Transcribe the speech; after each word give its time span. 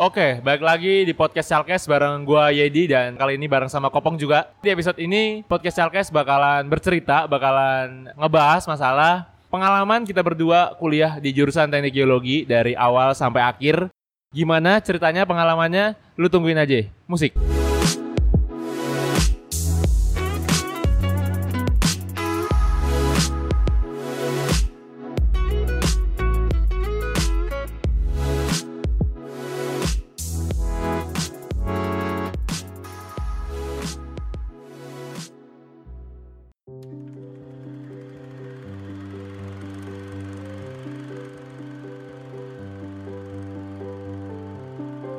Oke, 0.00 0.40
balik 0.40 0.64
lagi 0.64 1.04
di 1.04 1.12
podcast 1.12 1.52
Chalkes 1.52 1.84
bareng 1.84 2.24
gua 2.24 2.48
Yedi 2.48 2.88
dan 2.88 3.20
kali 3.20 3.36
ini 3.36 3.44
bareng 3.44 3.68
sama 3.68 3.92
Kopong 3.92 4.16
juga. 4.16 4.48
Di 4.64 4.72
episode 4.72 4.96
ini 4.96 5.44
podcast 5.44 5.76
Chalkes 5.76 6.08
bakalan 6.08 6.64
bercerita, 6.72 7.28
bakalan 7.28 8.08
ngebahas 8.16 8.64
masalah 8.64 9.28
pengalaman 9.52 10.08
kita 10.08 10.24
berdua 10.24 10.72
kuliah 10.80 11.20
di 11.20 11.36
jurusan 11.36 11.68
Teknik 11.68 11.92
Geologi 11.92 12.48
dari 12.48 12.72
awal 12.72 13.12
sampai 13.12 13.44
akhir. 13.44 13.92
Gimana 14.32 14.80
ceritanya 14.80 15.28
pengalamannya? 15.28 15.92
Lu 16.16 16.32
tungguin 16.32 16.56
aja. 16.56 16.80
Musik. 17.04 17.36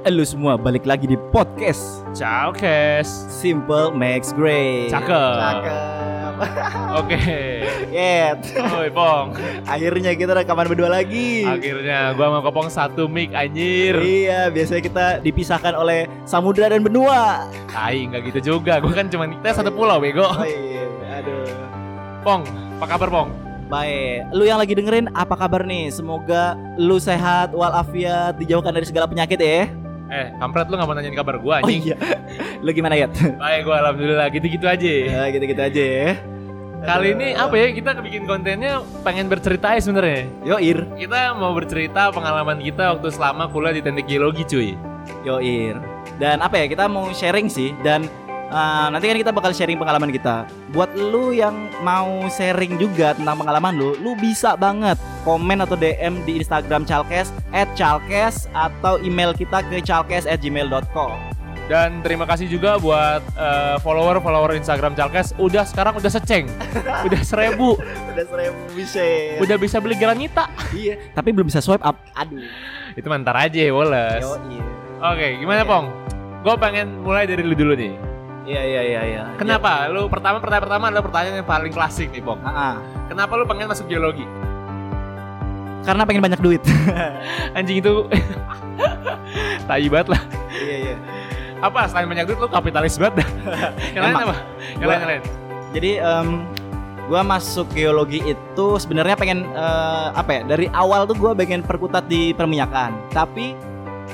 Lu 0.10 0.26
semua 0.26 0.58
balik 0.58 0.90
lagi 0.90 1.06
di 1.06 1.14
podcast 1.30 2.02
Chalkes. 2.18 3.06
Simple 3.30 3.94
Max 3.94 4.34
Gray. 4.34 4.90
Cakep. 4.90 5.14
Cakep. 5.38 6.36
Oke. 7.06 7.22
Yet. 7.94 8.42
Oi, 8.82 8.90
Pong. 8.90 9.38
Akhirnya 9.70 10.18
kita 10.18 10.34
rekaman 10.34 10.66
berdua 10.74 10.90
lagi. 10.90 11.46
Akhirnya 11.46 12.18
gua 12.18 12.34
sama 12.34 12.40
Kopong 12.42 12.70
satu 12.74 13.06
mic 13.06 13.30
anjir. 13.38 13.94
Iya, 14.02 14.50
biasanya 14.50 14.82
kita 14.82 15.06
dipisahkan 15.22 15.78
oleh 15.78 16.10
samudra 16.26 16.74
dan 16.74 16.82
benua. 16.82 17.46
Tai, 17.70 17.94
nggak 17.94 18.34
gitu 18.34 18.58
juga. 18.58 18.82
Gua 18.82 18.98
kan 18.98 19.06
cuma 19.06 19.30
kita 19.30 19.54
satu 19.54 19.70
pulau, 19.70 20.02
bego. 20.02 20.26
Oh 20.26 20.42
iya, 20.42 20.90
aduh. 21.22 21.46
Pong, 22.26 22.42
apa 22.82 22.98
kabar, 22.98 23.10
Pong? 23.14 23.30
Baik, 23.70 24.28
lu 24.36 24.44
yang 24.50 24.60
lagi 24.60 24.74
dengerin 24.76 25.14
apa 25.14 25.38
kabar 25.38 25.62
nih? 25.64 25.94
Semoga 25.94 26.58
lu 26.76 26.98
sehat 26.98 27.54
walafiat, 27.56 28.36
dijauhkan 28.42 28.74
dari 28.74 28.84
segala 28.84 29.06
penyakit 29.08 29.38
ya. 29.38 29.70
Eh, 30.12 30.28
kampret 30.38 30.68
lu 30.68 30.76
gak 30.76 30.84
mau 30.84 30.92
nanyain 30.92 31.16
kabar 31.16 31.40
gua 31.40 31.64
Oh 31.64 31.64
anjing. 31.64 31.88
iya. 31.88 31.96
Lu 32.64 32.70
gimana 32.70 32.94
ya? 32.94 33.08
Baik, 33.08 33.64
gua 33.64 33.80
alhamdulillah 33.80 34.28
gitu-gitu 34.28 34.68
aja. 34.68 34.92
Ya, 35.08 35.22
gitu-gitu 35.32 35.62
aja 35.62 35.84
ya. 35.84 36.10
Kali 36.82 37.14
ini 37.14 37.32
apa 37.32 37.56
ya? 37.56 37.72
Kita 37.72 37.96
bikin 37.96 38.26
kontennya 38.26 38.84
pengen 39.02 39.30
bercerita 39.30 39.72
ya 39.72 39.80
sebenarnya. 39.80 40.28
Yo 40.44 40.58
Ir, 40.58 40.84
Kita 40.98 41.32
mau 41.32 41.54
bercerita 41.54 42.10
pengalaman 42.10 42.60
kita 42.60 42.98
waktu 42.98 43.08
selama 43.08 43.48
kuliah 43.48 43.72
di 43.72 43.82
teknik 43.82 44.06
geologi, 44.06 44.44
cuy. 44.44 44.70
yo 45.24 45.40
Ir. 45.40 45.80
Dan 46.18 46.42
apa 46.42 46.58
ya? 46.58 46.66
Kita 46.68 46.86
mau 46.86 47.08
sharing 47.12 47.48
sih 47.48 47.72
dan 47.80 48.10
uh, 48.52 48.88
nanti 48.92 49.08
kan 49.08 49.18
kita 49.18 49.32
bakal 49.32 49.52
sharing 49.56 49.80
pengalaman 49.80 50.12
kita. 50.12 50.46
Buat 50.76 50.94
lu 50.94 51.32
yang 51.32 51.72
mau 51.82 52.28
sharing 52.28 52.78
juga 52.78 53.16
tentang 53.16 53.40
pengalaman 53.40 53.74
lu, 53.74 53.96
lu 54.04 54.14
bisa 54.20 54.54
banget 54.60 55.00
komen 55.24 55.64
atau 55.64 55.80
DM 55.80 56.22
di 56.28 56.44
Instagram 56.44 56.84
Chalkes 56.84 57.32
@chalkes 57.74 58.52
atau 58.52 59.00
email 59.02 59.32
kita 59.32 59.64
ke 59.66 59.80
chalkes@gmail.com. 59.82 61.42
Dan 61.72 62.04
terima 62.04 62.28
kasih 62.28 62.52
juga 62.52 62.76
buat 62.76 63.24
eh, 63.40 63.80
follower-follower 63.80 64.60
Instagram 64.60 64.92
Chalkes. 64.92 65.32
Udah 65.40 65.64
sekarang 65.64 65.96
udah 65.96 66.12
seceng. 66.12 66.52
udah 67.08 67.22
seribu. 67.24 67.80
Udah 68.12 68.26
seribu 68.28 68.60
bisa. 68.76 69.04
Udah 69.40 69.56
bisa 69.56 69.80
beli 69.80 69.96
granita. 69.96 70.52
Iya, 70.76 71.00
tapi 71.16 71.32
belum 71.32 71.48
bisa 71.48 71.64
swipe 71.64 71.80
up. 71.80 71.96
Aduh. 72.20 72.44
Itu 72.92 73.08
mantar 73.08 73.40
aja, 73.40 73.72
Wallace. 73.72 74.28
Oke, 75.00 75.40
gimana, 75.40 75.64
Pong? 75.64 75.88
Gue 76.44 76.56
pengen 76.60 77.08
mulai 77.08 77.24
dari 77.24 77.40
lu 77.40 77.56
dulu 77.56 77.72
nih. 77.72 78.11
Iya 78.42 78.62
iya 78.66 78.82
iya 78.82 79.02
iya. 79.06 79.24
Kenapa? 79.38 79.86
Lu 79.94 80.10
pertama 80.10 80.42
pertanyaan 80.42 80.66
pertama 80.66 80.84
adalah 80.90 81.04
pertanyaan 81.06 81.36
yang 81.46 81.50
paling 81.50 81.74
klasik 81.74 82.10
nih. 82.10 82.26
Ya. 82.26 82.34
Ah, 82.42 82.50
ah. 82.50 82.74
Kenapa 83.06 83.38
lu 83.38 83.46
pengen 83.46 83.70
masuk 83.70 83.86
geologi? 83.86 84.26
Karena 85.86 86.06
pengen 86.06 86.22
banyak 86.26 86.42
duit. 86.42 86.62
Anjing 87.58 87.82
itu 87.82 88.06
tai 89.70 89.86
banget 89.90 90.08
lah. 90.18 90.22
iya 90.58 90.78
iya. 90.90 90.96
Apa 91.62 91.86
selain 91.86 92.10
banyak 92.10 92.26
duit 92.26 92.40
lu 92.42 92.50
kapitalis 92.50 92.98
banget 92.98 93.22
dah. 93.22 93.30
yang 93.98 94.04
lain 94.10 94.16
apa? 94.26 94.36
Yang 94.78 94.88
lain, 94.90 95.00
yang 95.02 95.10
lain. 95.10 95.24
Jadi 95.72 95.92
em, 96.02 96.28
gua 97.06 97.22
masuk 97.22 97.70
geologi 97.78 98.26
itu 98.26 98.68
sebenarnya 98.82 99.14
pengen 99.14 99.46
eh, 99.54 100.08
apa 100.18 100.32
ya? 100.34 100.42
Dari 100.50 100.66
awal 100.74 101.06
tuh 101.06 101.14
gua 101.14 101.38
pengen 101.38 101.62
perkutat 101.62 102.10
di 102.10 102.34
perminyakan, 102.34 102.98
tapi 103.14 103.54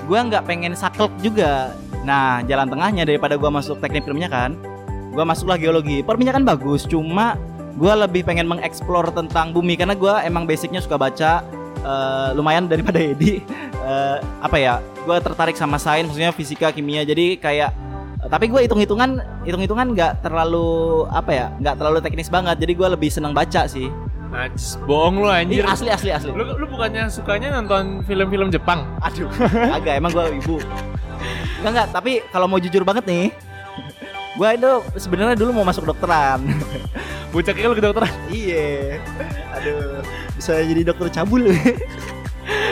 gua 0.03 0.27
nggak 0.27 0.43
pengen 0.43 0.75
saklek 0.75 1.11
juga. 1.23 1.71
Nah, 2.07 2.39
jalan 2.47 2.71
tengahnya 2.71 3.03
daripada 3.03 3.35
gua 3.35 3.51
masuk 3.51 3.83
teknik 3.83 4.07
perminyakan, 4.07 4.55
gua 5.11 5.27
masuklah 5.27 5.59
geologi. 5.59 5.99
Perminyakan 5.99 6.47
bagus, 6.47 6.87
cuma 6.87 7.35
gua 7.75 8.07
lebih 8.07 8.23
pengen 8.23 8.47
mengeksplor 8.47 9.11
tentang 9.11 9.51
bumi 9.51 9.75
karena 9.75 9.91
gua 9.91 10.23
emang 10.23 10.47
basicnya 10.47 10.79
suka 10.79 10.95
baca 10.95 11.43
eh, 11.83 12.29
lumayan 12.31 12.71
daripada 12.71 12.95
Edi. 13.11 13.43
Eh, 13.75 14.17
apa 14.39 14.55
ya? 14.55 14.79
Gua 15.03 15.19
tertarik 15.19 15.59
sama 15.59 15.75
sains, 15.75 16.07
maksudnya 16.07 16.31
fisika, 16.31 16.71
kimia. 16.71 17.03
Jadi 17.03 17.35
kayak 17.35 17.75
tapi 18.27 18.51
gue 18.51 18.59
hitung-hitungan 18.59 19.23
hitung-hitungan 19.47 19.95
nggak 19.95 20.19
terlalu 20.19 21.05
apa 21.07 21.31
ya 21.31 21.47
nggak 21.63 21.75
terlalu 21.79 21.97
teknis 22.03 22.27
banget 22.27 22.59
jadi 22.59 22.73
gue 22.75 22.87
lebih 22.97 23.07
senang 23.07 23.31
baca 23.31 23.69
sih 23.71 23.87
Najis, 24.27 24.75
bohong 24.83 25.23
lu 25.23 25.31
Ih, 25.31 25.39
anjir. 25.47 25.63
asli 25.63 25.87
asli 25.87 26.11
asli 26.11 26.35
Lu, 26.35 26.43
lu 26.43 26.67
bukannya 26.67 27.07
sukanya 27.07 27.55
nonton 27.55 28.03
film-film 28.03 28.51
Jepang? 28.51 28.83
aduh 28.99 29.31
agak 29.79 30.01
emang 30.03 30.11
gue 30.11 30.43
ibu 30.43 30.59
nggak 31.67 31.73
nggak 31.75 31.87
tapi 31.91 32.23
kalau 32.31 32.47
mau 32.47 32.63
jujur 32.63 32.87
banget 32.87 33.03
nih 33.03 33.27
gue 34.37 34.49
itu 34.55 34.71
sebenarnya 34.95 35.35
dulu 35.35 35.51
mau 35.59 35.65
masuk 35.67 35.83
dokteran 35.83 36.39
Bocah 37.35 37.51
kayak 37.51 37.67
lu 37.67 37.75
ke 37.75 37.83
dokter 37.83 38.07
iya 38.31 39.03
aduh 39.51 39.99
bisa 40.39 40.63
jadi 40.63 40.87
dokter 40.87 41.11
cabul 41.11 41.43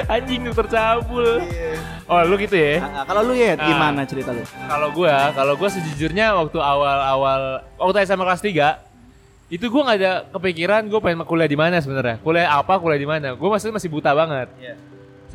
anjing 0.07 0.47
dokter 0.47 0.67
cabul. 0.71 1.43
Iya. 1.43 1.75
Oh, 2.07 2.21
lu 2.23 2.39
gitu 2.39 2.55
ya? 2.55 2.79
Ah, 2.79 3.01
ah, 3.01 3.03
kalau 3.03 3.27
lu 3.27 3.33
ya 3.35 3.57
Ah. 3.57 3.65
gimana 3.67 4.05
cerita 4.05 4.31
lu 4.31 4.39
Kalau 4.45 4.87
gua, 4.93 5.33
kalau 5.33 5.53
gua 5.57 5.67
sejujurnya 5.67 6.31
waktu 6.37 6.57
awal-awal 6.61 7.65
waktu 7.75 7.97
SMA 8.05 8.23
kelas 8.23 8.43
3 8.45 9.51
itu 9.51 9.65
gua 9.69 9.81
nggak 9.91 9.97
ada 9.99 10.13
kepikiran 10.31 10.81
gua 10.87 11.01
pengen 11.01 11.25
kuliah 11.27 11.49
di 11.49 11.57
mana 11.57 11.81
sebenarnya. 11.81 12.21
Kuliah 12.21 12.55
apa, 12.55 12.77
kuliah 12.79 13.01
di 13.01 13.09
mana. 13.09 13.33
Gua 13.35 13.57
masih 13.57 13.73
masih 13.73 13.89
buta 13.91 14.13
banget. 14.15 14.47
Iya. 14.61 14.75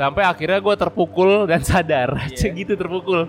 Sampai 0.00 0.24
akhirnya 0.24 0.56
gua 0.58 0.74
terpukul 0.74 1.44
dan 1.44 1.60
sadar. 1.60 2.16
Iya. 2.24 2.56
gitu 2.56 2.72
terpukul. 2.72 3.28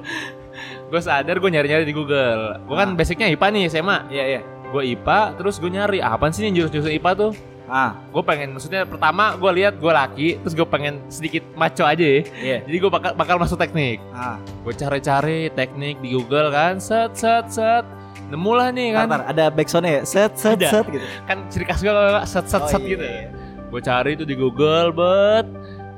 Gua 0.87 1.01
sadar 1.01 1.35
gua 1.35 1.49
nyari-nyari 1.49 1.83
di 1.83 1.91
Google. 1.91 2.63
Gua 2.63 2.75
kan 2.77 2.89
Ah. 2.89 2.95
basicnya 2.95 3.27
IPA 3.27 3.47
nih 3.49 3.63
SMA. 3.67 3.97
iya 4.07 4.25
iya 4.29 4.41
Gua 4.69 4.79
IPA, 4.81 5.35
terus 5.35 5.59
gua 5.59 5.67
nyari 5.69 5.99
apaan 5.99 6.31
sih 6.31 6.41
nih 6.41 6.51
jurus-jurus 6.57 6.87
IPA 6.89 7.11
tuh? 7.13 7.33
ah 7.67 7.95
Gue 8.07 8.19
pengen 8.21 8.51
maksudnya 8.51 8.83
pertama 8.83 9.31
gua 9.35 9.51
lihat 9.51 9.75
gua 9.77 9.95
laki, 9.97 10.35
terus 10.37 10.51
gue 10.53 10.63
pengen 10.65 10.99
sedikit 11.07 11.39
maco 11.53 11.83
aja 11.83 12.03
ya. 12.03 12.19
iya 12.37 12.57
Jadi 12.61 12.77
gue 12.77 12.89
bakal 12.89 13.11
bakal 13.13 13.35
masuk 13.35 13.55
teknik. 13.55 14.03
ah 14.11 14.35
Gue 14.61 14.71
cari-cari 14.73 15.47
teknik 15.49 15.99
di 15.99 16.11
Google 16.11 16.51
kan, 16.51 16.79
set 16.79 17.15
set 17.15 17.47
set, 17.47 17.87
nemu 18.27 18.51
lah 18.51 18.69
nih 18.69 18.91
kan. 18.91 19.07
Ntar, 19.07 19.19
ntar, 19.23 19.29
ada 19.29 19.45
backsoundnya 19.49 19.91
ya 19.91 20.03
set 20.03 20.35
set 20.35 20.55
Ada. 20.57 20.67
set 20.69 20.85
gitu 20.89 21.07
Kan 21.25 21.37
ciri 21.47 21.63
khas 21.63 21.79
gue 21.79 21.91
set 22.25 22.45
set 22.45 22.59
Oh, 22.59 22.67
set 22.69 22.81
iya, 22.81 22.91
gitu. 22.91 23.03
iya. 23.03 23.23
Gue 23.67 23.79
cari 23.81 24.09
itu 24.13 24.23
di 24.23 24.35
Google, 24.35 24.91
bet, 24.91 25.47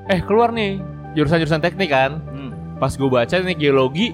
eh 0.07 0.19
keluar 0.23 0.51
nih 0.51 0.81
jurusan-jurusan 1.13 1.61
teknik 1.61 1.91
kan. 1.91 2.19
Hmm. 2.31 2.51
Pas 2.77 2.91
gue 2.91 3.07
baca 3.07 3.35
nih 3.35 3.55
geologi, 3.55 4.11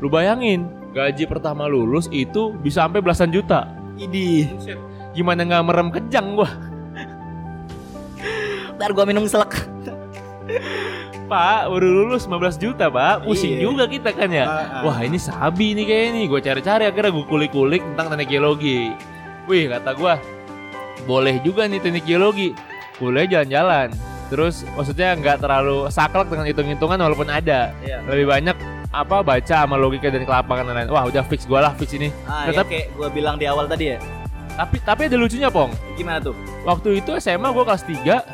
lu 0.00 0.08
bayangin 0.08 0.66
gaji 0.96 1.28
pertama 1.28 1.68
lulus 1.68 2.08
itu 2.10 2.56
bisa 2.58 2.82
sampai 2.86 2.98
belasan 2.98 3.30
juta. 3.30 3.68
Buset, 3.98 4.78
Gimana 5.14 5.42
nggak 5.42 5.64
merem 5.66 5.88
kejang 5.90 6.38
gua? 6.38 6.46
Ntar 8.78 8.94
gua 8.94 9.04
minum 9.06 9.26
selek 9.26 9.66
Pak, 11.28 11.68
baru 11.68 12.08
lulus 12.08 12.24
15 12.24 12.56
juta, 12.56 12.88
Pak. 12.88 13.28
Pusing 13.28 13.60
Iya. 13.60 13.68
juga 13.68 13.84
kita 13.84 14.16
kan 14.16 14.32
ya. 14.32 14.48
Ah, 14.48 14.80
ah. 14.80 14.82
Wah, 14.88 14.98
ini 15.04 15.20
sabi 15.20 15.76
nih 15.76 15.84
kayak 15.84 16.04
ini. 16.16 16.22
Gue 16.24 16.40
cari-cari 16.40 16.88
akhirnya 16.88 17.12
gue 17.12 17.26
kulik-kulik 17.28 17.84
tentang 17.84 18.16
teknik 18.16 18.32
geologi. 18.32 18.96
Wih, 19.44 19.68
kata 19.68 19.92
gua 19.92 20.16
boleh 21.04 21.36
juga 21.44 21.68
nih 21.68 21.84
teknik 21.84 22.08
geologi. 22.08 22.56
Kuliah 22.96 23.28
jalan-jalan. 23.28 23.92
Terus 24.28 24.64
maksudnya 24.72 25.12
nggak 25.14 25.40
terlalu 25.40 25.88
saklek 25.88 26.28
dengan 26.28 26.44
hitung-hitungan 26.44 26.98
walaupun 26.98 27.28
ada. 27.28 27.72
Iya. 27.80 28.04
Lebih 28.04 28.26
banyak 28.28 28.56
apa 28.88 29.20
baca 29.20 29.56
sama 29.58 29.76
logika 29.76 30.08
dan 30.08 30.22
kelapangan 30.22 30.64
dan 30.64 30.74
lain. 30.76 30.88
Wah, 30.88 31.04
udah 31.04 31.24
fix 31.24 31.44
gua 31.44 31.60
lah 31.62 31.72
fix 31.74 31.92
ini. 31.92 32.08
Ah, 32.24 32.48
Tetap- 32.48 32.68
ya 32.68 32.84
kayak 32.84 32.86
gua 32.94 33.08
bilang 33.08 33.36
di 33.36 33.44
awal 33.44 33.64
tadi 33.64 33.92
ya. 33.92 33.98
Tapi 34.54 34.76
tapi 34.80 35.06
ada 35.06 35.14
lucunya, 35.14 35.48
Pong. 35.48 35.70
Gimana 35.94 36.18
tuh? 36.18 36.34
Waktu 36.62 36.98
itu 36.98 37.14
SMA 37.16 37.48
gua 37.48 37.64
kelas 37.64 37.84
3, 37.84 38.24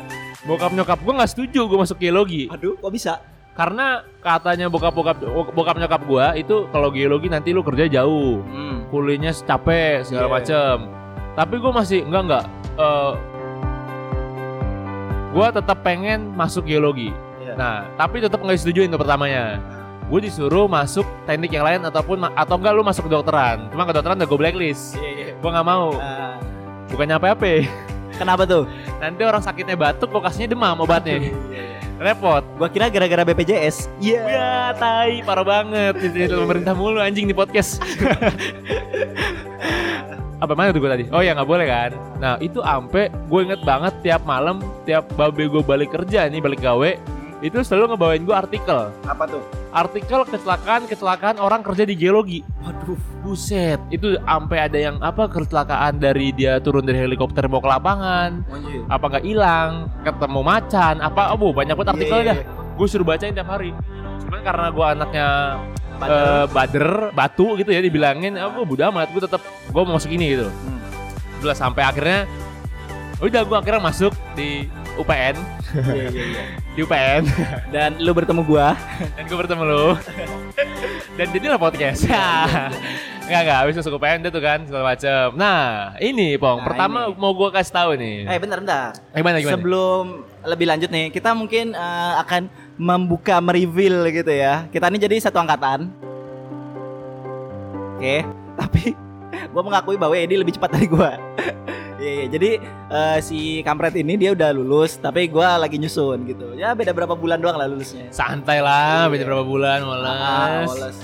bokap 0.43 0.71
nyokap 0.71 0.99
gua 0.99 1.13
nggak 1.19 1.31
setuju 1.31 1.63
gua 1.65 1.83
masuk 1.83 1.95
geologi. 1.97 2.47
Aduh, 2.49 2.75
kok 2.75 2.89
bisa? 2.89 3.19
Karena 3.51 4.03
katanya 4.19 4.67
bokap-bokap 4.67 5.15
bokap 5.51 5.75
nyokap 5.77 6.01
gua 6.03 6.35
itu 6.35 6.67
kalau 6.69 6.91
geologi 6.91 7.27
nanti 7.27 7.51
lu 7.51 7.61
kerja 7.61 7.87
jauh. 7.89 8.43
Hmm. 8.43 8.75
kuliahnya 8.85 9.33
capek 9.33 10.03
segala 10.03 10.27
Iya. 10.27 10.33
macem. 10.33 10.75
Tapi 11.35 11.55
gue 11.57 11.71
masih 11.73 11.99
enggak 12.03 12.21
enggak. 12.23 12.45
Eh 12.75 13.11
gue 15.35 15.47
tetap 15.51 15.83
pengen 15.83 16.31
masuk 16.31 16.63
geologi. 16.63 17.11
Iya. 17.43 17.59
Nah, 17.59 17.91
tapi 17.99 18.23
tetap 18.23 18.39
nggak 18.39 18.55
setujuin 18.55 18.87
tuh 18.87 18.99
pertamanya. 18.99 19.59
gue 20.05 20.21
disuruh 20.21 20.69
masuk 20.69 21.01
teknik 21.25 21.49
yang 21.49 21.65
lain 21.65 21.81
ataupun 21.81 22.29
atau 22.37 22.55
enggak 22.61 22.73
lu 22.77 22.85
masuk 22.85 23.09
kedokteran. 23.09 23.73
Cuma 23.73 23.89
kedokteran 23.89 24.21
udah 24.21 24.29
gue 24.29 24.39
blacklist. 24.39 24.95
Iya, 25.01 25.09
iya. 25.11 25.25
Gue 25.33 25.49
nggak 25.49 25.65
mau. 25.65 25.97
Ah, 25.97 26.37
Bukannya 26.93 27.17
apa-apa. 27.17 27.65
kenapa 28.21 28.45
tuh? 28.45 28.69
Nanti 29.01 29.21
orang 29.25 29.41
sakitnya 29.41 29.73
batuk, 29.73 30.13
kasihnya 30.13 30.53
demam 30.53 30.77
obatnya. 30.77 31.33
Repot. 31.95 32.43
Gua 32.59 32.67
kira 32.67 32.91
gara-gara 32.91 33.23
BPJS. 33.23 33.87
Iya. 34.03 34.21
Ya, 34.27 34.53
tai, 34.75 35.23
parah 35.23 35.47
banget. 35.47 35.95
Ini 35.95 36.27
pemerintah 36.27 36.75
mulu 36.75 36.99
anjing 36.99 37.23
di 37.25 37.33
podcast. 37.33 37.79
Apa 40.45 40.53
mana 40.53 40.69
tuh 40.69 40.77
gue 40.77 40.91
tadi? 40.93 41.05
Oh 41.09 41.25
ya 41.25 41.33
nggak 41.33 41.49
boleh 41.49 41.65
kan? 41.65 41.91
Nah 42.21 42.37
itu 42.37 42.61
ampe 42.61 43.09
gue 43.09 43.39
inget 43.41 43.65
banget 43.65 43.97
tiap 44.05 44.21
malam, 44.29 44.61
tiap 44.85 45.09
babe 45.17 45.49
gue 45.49 45.63
balik 45.65 45.89
kerja 45.89 46.29
nih, 46.29 46.37
balik 46.37 46.61
gawe, 46.61 46.93
itu 47.41 47.57
selalu 47.65 47.97
ngebawain 47.97 48.21
gue 48.21 48.35
artikel. 48.37 48.93
Apa 49.09 49.25
tuh? 49.25 49.41
Artikel 49.73 50.21
kecelakaan 50.29 50.85
kecelakaan 50.85 51.41
orang 51.41 51.65
kerja 51.65 51.81
di 51.81 51.97
geologi. 51.97 52.39
Waduh. 52.61 52.95
Buset, 53.25 53.81
itu 53.89 54.21
ampe 54.29 54.53
ada 54.53 54.77
yang 54.77 55.01
apa 55.01 55.25
kecelakaan 55.25 55.97
dari 55.97 56.29
dia 56.29 56.61
turun 56.61 56.85
dari 56.85 57.01
helikopter 57.01 57.49
mau 57.49 57.57
ke 57.57 57.65
lapangan, 57.65 58.45
Anjir. 58.45 58.85
apa 58.85 59.05
nggak 59.09 59.25
hilang, 59.25 59.89
ketemu 60.05 60.41
macan, 60.45 60.95
apa, 61.01 61.33
oh 61.33 61.49
banyak 61.49 61.73
banget 61.73 61.89
artikel 61.97 62.17
Iya, 62.21 62.27
dah. 62.29 62.37
iya. 62.37 62.45
Gue 62.77 62.85
suruh 62.85 63.01
bacain 63.01 63.33
tiap 63.33 63.49
hari. 63.49 63.73
Cuman 64.21 64.45
karena 64.45 64.67
gue 64.69 64.85
anaknya 64.85 65.27
Bader. 65.95 66.51
bader, 66.51 66.87
batu 67.15 67.55
gitu 67.55 67.71
ya 67.71 67.79
dibilangin, 67.79 68.35
oh 68.35 68.51
gue 68.51 68.65
bodo 68.67 68.83
amat, 68.93 69.09
gue 69.15 69.23
tetap 69.25 69.39
gue 69.75 69.81
mau 69.83 69.99
masuk 69.99 70.07
ini 70.09 70.25
gitu. 70.31 70.47
Hmm. 70.47 70.79
Udah 71.43 71.51
sampai 71.51 71.83
akhirnya, 71.83 72.23
udah 73.19 73.41
gue 73.43 73.57
akhirnya 73.59 73.83
masuk 73.83 74.15
di 74.33 74.71
UPN, 74.95 75.35
Iya, 75.75 76.07
iya, 76.07 76.23
iya. 76.31 76.43
di 76.71 76.79
UPN, 76.79 77.21
Dan 77.67 77.99
lu 77.99 78.15
bertemu 78.15 78.41
gua. 78.41 78.79
dan 79.11 79.23
gue 79.27 79.35
bertemu 79.35 79.63
lo. 79.67 79.99
dan 81.13 81.27
jadilah 81.29 81.59
podcast. 81.59 82.07
Enggak 83.25 83.41
enggak, 83.41 83.57
habis 83.59 83.75
masuk 83.75 83.99
UPN 83.99 84.23
dia 84.23 84.31
tuh 84.31 84.39
kan 84.39 84.63
segala 84.63 84.83
macem. 84.87 85.35
Nah, 85.35 85.91
ini 85.99 86.39
Pong, 86.39 86.61
Nah, 86.61 86.65
pertama 86.65 86.99
ini. 87.05 87.17
mau 87.17 87.35
gue 87.35 87.49
kasih 87.51 87.73
tahu 87.73 87.89
nih. 87.99 88.17
Eh 88.23 88.37
bentar 88.39 88.57
bentar. 88.57 88.89
Eh, 89.11 89.19
gimana 89.19 89.37
gimana? 89.37 89.53
Sebelum 89.59 90.03
lebih 90.45 90.65
lanjut 90.65 90.89
nih, 90.89 91.05
kita 91.11 91.35
mungkin 91.35 91.75
eh, 91.75 92.13
akan 92.17 92.47
membuka 92.77 93.43
mereveal 93.43 94.07
gitu 94.07 94.31
ya. 94.31 94.63
Kita 94.69 94.87
ini 94.87 94.95
jadi 94.97 95.19
satu 95.19 95.35
angkatan. 95.37 95.91
Oke, 97.95 98.23
tapi 98.55 98.95
gua 99.51 99.61
mengakui 99.63 99.95
bahwa 99.95 100.15
Edi 100.15 100.35
lebih 100.35 100.55
cepat 100.55 100.75
dari 100.75 100.87
gua. 100.87 101.15
Iya, 101.95 102.11
iya. 102.11 102.25
jadi 102.27 102.49
eh, 102.91 103.17
si 103.23 103.63
kampret 103.63 103.95
ini 103.95 104.19
dia 104.19 104.35
udah 104.35 104.51
lulus, 104.51 104.99
tapi 104.99 105.31
gua 105.31 105.55
lagi 105.55 105.79
nyusun 105.79 106.27
gitu. 106.27 106.51
Ya 106.53 106.75
beda 106.75 106.91
berapa 106.91 107.15
bulan 107.15 107.39
doang 107.39 107.55
lah 107.55 107.71
lulusnya. 107.71 108.11
Santai 108.11 108.59
lah, 108.59 109.07
beda 109.07 109.23
Iya. 109.23 109.27
berapa 109.31 109.45
bulan, 109.47 109.79
Ah, 109.79 109.87
malas. 109.87 110.67
Wallace. 110.69 110.99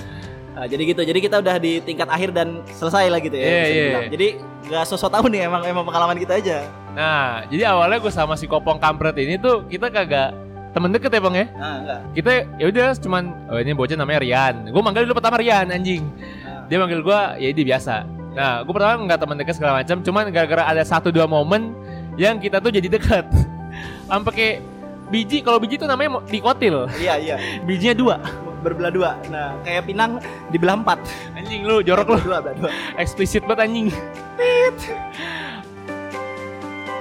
Ah, 0.52 0.68
jadi 0.68 0.82
gitu. 0.84 1.00
Jadi 1.00 1.18
kita 1.24 1.40
udah 1.40 1.56
di 1.56 1.80
tingkat 1.80 2.12
akhir 2.12 2.36
dan 2.36 2.60
selesai 2.76 3.08
lah 3.08 3.24
gitu 3.24 3.34
ya. 3.34 3.42
Iya, 3.42 3.56
iya. 3.56 3.72
dibilang. 3.72 4.04
Jadi 4.12 4.28
nggak 4.68 4.84
sosok 4.84 5.10
tahu 5.10 5.26
nih 5.32 5.48
emang 5.48 5.62
emang 5.64 5.84
pengalaman 5.88 6.16
kita 6.20 6.36
aja. 6.36 6.68
Nah, 6.92 7.48
jadi 7.48 7.72
awalnya 7.72 7.96
gue 7.96 8.12
sama 8.12 8.36
si 8.36 8.44
Kopong 8.44 8.76
Kampret 8.76 9.16
ini 9.16 9.40
tuh 9.40 9.64
kita 9.64 9.88
kagak 9.88 10.36
temen 10.76 10.92
deket 10.92 11.08
ya 11.08 11.20
bang 11.24 11.34
ya. 11.34 11.46
Ah, 11.56 11.76
enggak. 11.80 12.00
Kita 12.14 12.30
ya 12.60 12.64
udah 12.68 12.88
cuman 13.00 13.22
oh 13.48 13.58
ini 13.64 13.72
bocah 13.72 13.96
namanya 13.96 14.20
Rian. 14.20 14.54
Gue 14.68 14.82
manggil 14.84 15.08
dulu 15.08 15.16
pertama 15.16 15.40
Rian 15.40 15.72
anjing. 15.72 16.04
Ah. 16.44 16.68
Dia 16.68 16.76
manggil 16.76 17.00
gue 17.00 17.20
ya 17.40 17.48
ini 17.48 17.62
biasa. 17.64 18.21
Nah, 18.32 18.64
gue 18.64 18.72
pertama 18.72 19.04
nggak 19.04 19.20
temen 19.20 19.36
deket 19.36 19.54
segala 19.60 19.72
macam. 19.84 19.96
Cuman 20.00 20.22
gara-gara 20.32 20.64
ada 20.64 20.82
satu 20.84 21.12
dua 21.12 21.28
momen 21.28 21.76
yang 22.16 22.40
kita 22.40 22.60
tuh 22.60 22.72
jadi 22.72 22.88
deket. 22.88 23.28
Sampai 24.08 24.32
kayak 24.32 24.56
biji 25.12 25.44
kalau 25.44 25.60
biji 25.60 25.76
tuh 25.76 25.88
namanya 25.88 26.20
dikotil. 26.28 26.88
Iya, 26.96 27.14
iya. 27.20 27.36
Bijinya 27.68 27.96
dua. 27.96 28.16
berbelah 28.62 28.94
dua. 28.94 29.10
Nah, 29.26 29.58
kayak 29.66 29.90
pinang 29.90 30.22
dibelah 30.54 30.78
empat. 30.78 31.02
Anjing 31.34 31.66
lu 31.66 31.82
jorok 31.82 32.14
lu. 32.14 32.18
Dua, 32.22 32.38
belah 32.38 32.54
dua. 32.54 32.70
Eksplisit 32.94 33.42
banget 33.42 33.66
anjing. 33.66 33.90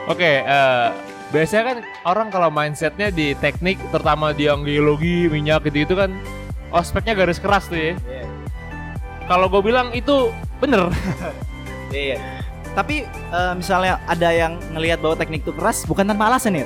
Oke, 0.10 0.42
eh, 0.42 0.88
biasanya 1.30 1.64
kan 1.70 1.78
orang 2.10 2.28
kalau 2.34 2.50
mindsetnya 2.50 3.14
di 3.14 3.38
teknik, 3.38 3.78
terutama 3.94 4.34
di 4.34 4.50
yang 4.50 4.66
geologi, 4.66 5.30
minyak 5.30 5.62
gitu-gitu 5.70 5.94
kan, 5.94 6.10
ospeknya 6.74 7.14
garis 7.14 7.38
keras 7.38 7.70
tuh 7.70 7.78
ya. 7.78 7.94
Iya. 8.10 8.26
Kalau 9.30 9.48
gue 9.48 9.62
bilang 9.62 9.94
itu 9.94 10.34
bener. 10.62 10.88
Iya. 11.92 12.16
Tapi 12.72 13.04
eh, 13.04 13.54
misalnya 13.54 14.00
ada 14.08 14.32
yang 14.32 14.56
ngelihat 14.72 15.04
bahwa 15.04 15.20
teknik 15.20 15.44
itu 15.44 15.52
keras 15.52 15.84
bukan 15.84 16.08
tanpa 16.08 16.32
alasan 16.32 16.56
ya? 16.56 16.64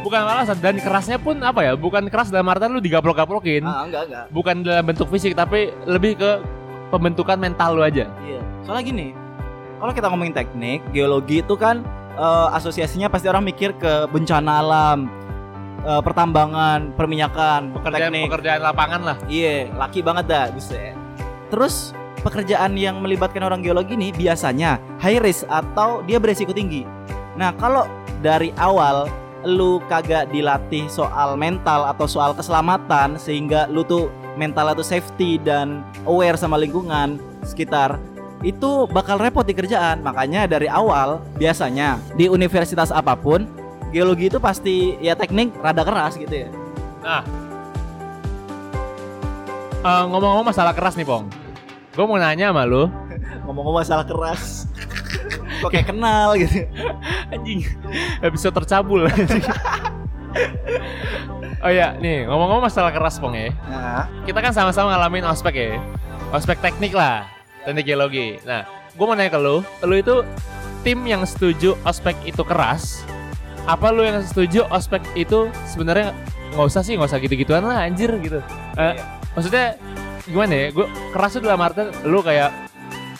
Bukan 0.00 0.16
alasan 0.24 0.56
dan 0.56 0.80
kerasnya 0.80 1.20
pun 1.20 1.36
apa 1.44 1.60
ya? 1.60 1.76
Bukan 1.76 2.08
keras 2.08 2.32
dalam 2.32 2.48
artian 2.48 2.72
lu 2.72 2.80
digaplok-gaplokin. 2.80 3.60
Ah, 3.60 3.84
enggak, 3.84 4.08
enggak. 4.08 4.24
Bukan 4.32 4.64
dalam 4.64 4.88
bentuk 4.88 5.12
fisik 5.12 5.36
tapi 5.36 5.68
lebih 5.84 6.16
ke 6.16 6.40
pembentukan 6.88 7.36
mental 7.36 7.76
lu 7.76 7.84
aja. 7.84 8.08
Iya. 8.24 8.40
Soalnya 8.64 8.84
gini, 8.88 9.06
kalau 9.76 9.92
kita 9.92 10.08
ngomongin 10.08 10.32
teknik, 10.32 10.80
geologi 10.96 11.44
itu 11.44 11.60
kan 11.60 11.84
eh, 12.16 12.48
asosiasinya 12.56 13.12
pasti 13.12 13.28
orang 13.28 13.44
mikir 13.44 13.76
ke 13.76 14.08
bencana 14.08 14.64
alam, 14.64 15.12
eh, 15.84 16.00
pertambangan, 16.00 16.96
perminyakan, 16.96 17.76
Pekerjaan 17.76 18.16
teknik. 18.16 18.32
pekerjaan 18.32 18.60
lapangan 18.64 19.00
lah. 19.04 19.16
Iya, 19.28 19.76
laki 19.76 20.00
banget 20.00 20.24
dah, 20.24 20.48
buset. 20.56 20.96
Terus 21.52 21.92
pekerjaan 22.24 22.72
yang 22.74 23.04
melibatkan 23.04 23.44
orang 23.44 23.60
geologi 23.60 23.92
ini 23.92 24.10
biasanya 24.10 24.80
high 24.98 25.20
risk 25.20 25.44
atau 25.52 26.00
dia 26.08 26.16
beresiko 26.16 26.56
tinggi. 26.56 26.88
Nah, 27.36 27.52
kalau 27.60 27.84
dari 28.24 28.50
awal 28.56 29.06
lu 29.44 29.76
kagak 29.92 30.32
dilatih 30.32 30.88
soal 30.88 31.36
mental 31.36 31.84
atau 31.84 32.08
soal 32.08 32.32
keselamatan 32.32 33.20
sehingga 33.20 33.68
lu 33.68 33.84
tuh 33.84 34.08
mental 34.40 34.72
tuh 34.72 34.86
safety 34.86 35.36
dan 35.36 35.84
aware 36.08 36.40
sama 36.40 36.56
lingkungan 36.56 37.20
sekitar 37.44 38.00
itu 38.40 38.88
bakal 38.88 39.20
repot 39.20 39.44
di 39.44 39.52
kerjaan. 39.52 40.00
Makanya 40.00 40.48
dari 40.48 40.66
awal 40.66 41.20
biasanya 41.36 42.00
di 42.16 42.32
universitas 42.32 42.88
apa 42.88 43.12
pun 43.12 43.44
geologi 43.92 44.32
itu 44.32 44.40
pasti 44.40 44.96
ya 45.04 45.12
teknik 45.12 45.52
rada 45.60 45.84
keras 45.84 46.16
gitu 46.16 46.48
ya. 46.48 46.48
Eh, 49.84 50.04
ngomong-ngomong 50.08 50.48
masalah 50.48 50.72
keras 50.72 50.96
nih, 50.96 51.04
Pong. 51.04 51.28
Gue 51.94 52.04
mau 52.04 52.18
nanya 52.18 52.50
sama 52.50 52.66
lu, 52.66 52.90
Ngomong-ngomong 53.46 53.80
masalah 53.80 54.02
keras. 54.02 54.66
Kok 55.62 55.70
kayak 55.70 55.88
kenal 55.88 56.34
gitu. 56.34 56.66
anjing. 57.30 57.62
Episode 58.18 58.54
tercabul. 58.62 59.06
Anjing. 59.06 59.44
oh 61.62 61.70
ya 61.70 61.94
nih 61.96 62.26
ngomong-ngomong 62.26 62.66
masalah 62.66 62.90
keras 62.90 63.22
pong 63.22 63.38
ya. 63.38 63.54
Nah, 63.70 64.10
kita 64.26 64.38
kan 64.42 64.50
sama-sama 64.50 64.90
ngalamin 64.92 65.22
ospek 65.24 65.54
ya. 65.54 65.78
Ospek 66.34 66.58
teknik 66.58 66.90
lah 66.90 67.30
teknik 67.62 67.86
geologi. 67.86 68.42
Nah 68.42 68.66
gue 68.66 69.04
mau 69.06 69.14
nanya 69.14 69.30
ke 69.30 69.38
lu. 69.38 69.62
Lu 69.86 69.94
itu 69.94 70.26
tim 70.82 70.98
yang 71.06 71.22
setuju 71.22 71.78
ospek 71.86 72.18
itu 72.26 72.42
keras? 72.42 73.06
Apa 73.64 73.94
lu 73.94 74.02
yang 74.02 74.18
setuju 74.20 74.66
ospek 74.68 75.00
itu 75.14 75.46
sebenarnya 75.64 76.10
nggak 76.52 76.66
usah 76.66 76.82
sih 76.82 76.98
nggak 76.98 77.08
usah 77.08 77.20
gitu-gituan 77.22 77.62
lah 77.62 77.86
anjir 77.86 78.10
gitu. 78.18 78.42
Eh, 78.74 78.92
Iya. 78.92 79.02
maksudnya 79.32 79.66
gimana 80.24 80.52
ya 80.54 80.66
gue 80.70 80.86
keras 81.10 81.30
tuh 81.32 81.42
dalam 81.42 81.60
artian 81.60 81.92
lu 82.02 82.20
kayak 82.20 82.50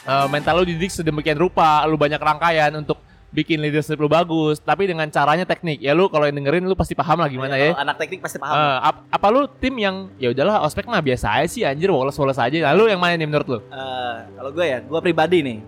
eh, 0.02 0.26
mental 0.26 0.60
lu 0.60 0.64
dididik 0.64 0.88
sedemikian 0.88 1.36
rupa 1.36 1.84
lu 1.84 1.94
banyak 1.94 2.18
rangkaian 2.18 2.72
untuk 2.74 2.96
bikin 3.28 3.58
leadership 3.58 3.98
lu 3.98 4.06
bagus 4.06 4.56
tapi 4.58 4.86
dengan 4.86 5.04
caranya 5.08 5.42
teknik 5.42 5.78
ya 5.78 5.90
lu 5.90 6.06
kalau 6.06 6.24
yang 6.24 6.38
dengerin 6.38 6.64
lu 6.64 6.72
pasti 6.72 6.94
paham 6.94 7.18
lah 7.18 7.26
gimana 7.26 7.54
ya 7.54 7.74
kalau 7.74 7.82
anak 7.82 7.96
teknik 7.98 8.20
pasti 8.22 8.38
paham. 8.38 8.54
Eh, 8.54 8.78
ap- 8.80 9.04
apa 9.10 9.26
lu 9.28 9.40
tim 9.52 9.74
yang 9.74 9.96
ya 10.16 10.30
udahlah 10.30 10.62
ospek 10.62 10.86
mah 10.86 11.02
biasa 11.02 11.26
aja 11.34 11.48
sih 11.50 11.62
anjir 11.62 11.90
woles-woles 11.90 12.38
aja 12.38 12.70
lalu 12.70 12.88
yang 12.88 13.00
mana 13.00 13.18
nih 13.18 13.26
menurut 13.26 13.48
lu 13.48 13.58
Eh, 13.66 14.14
kalau 14.32 14.50
gue 14.50 14.64
ya, 14.64 14.78
gue 14.80 15.00
pribadi 15.02 15.38
nih. 15.42 15.58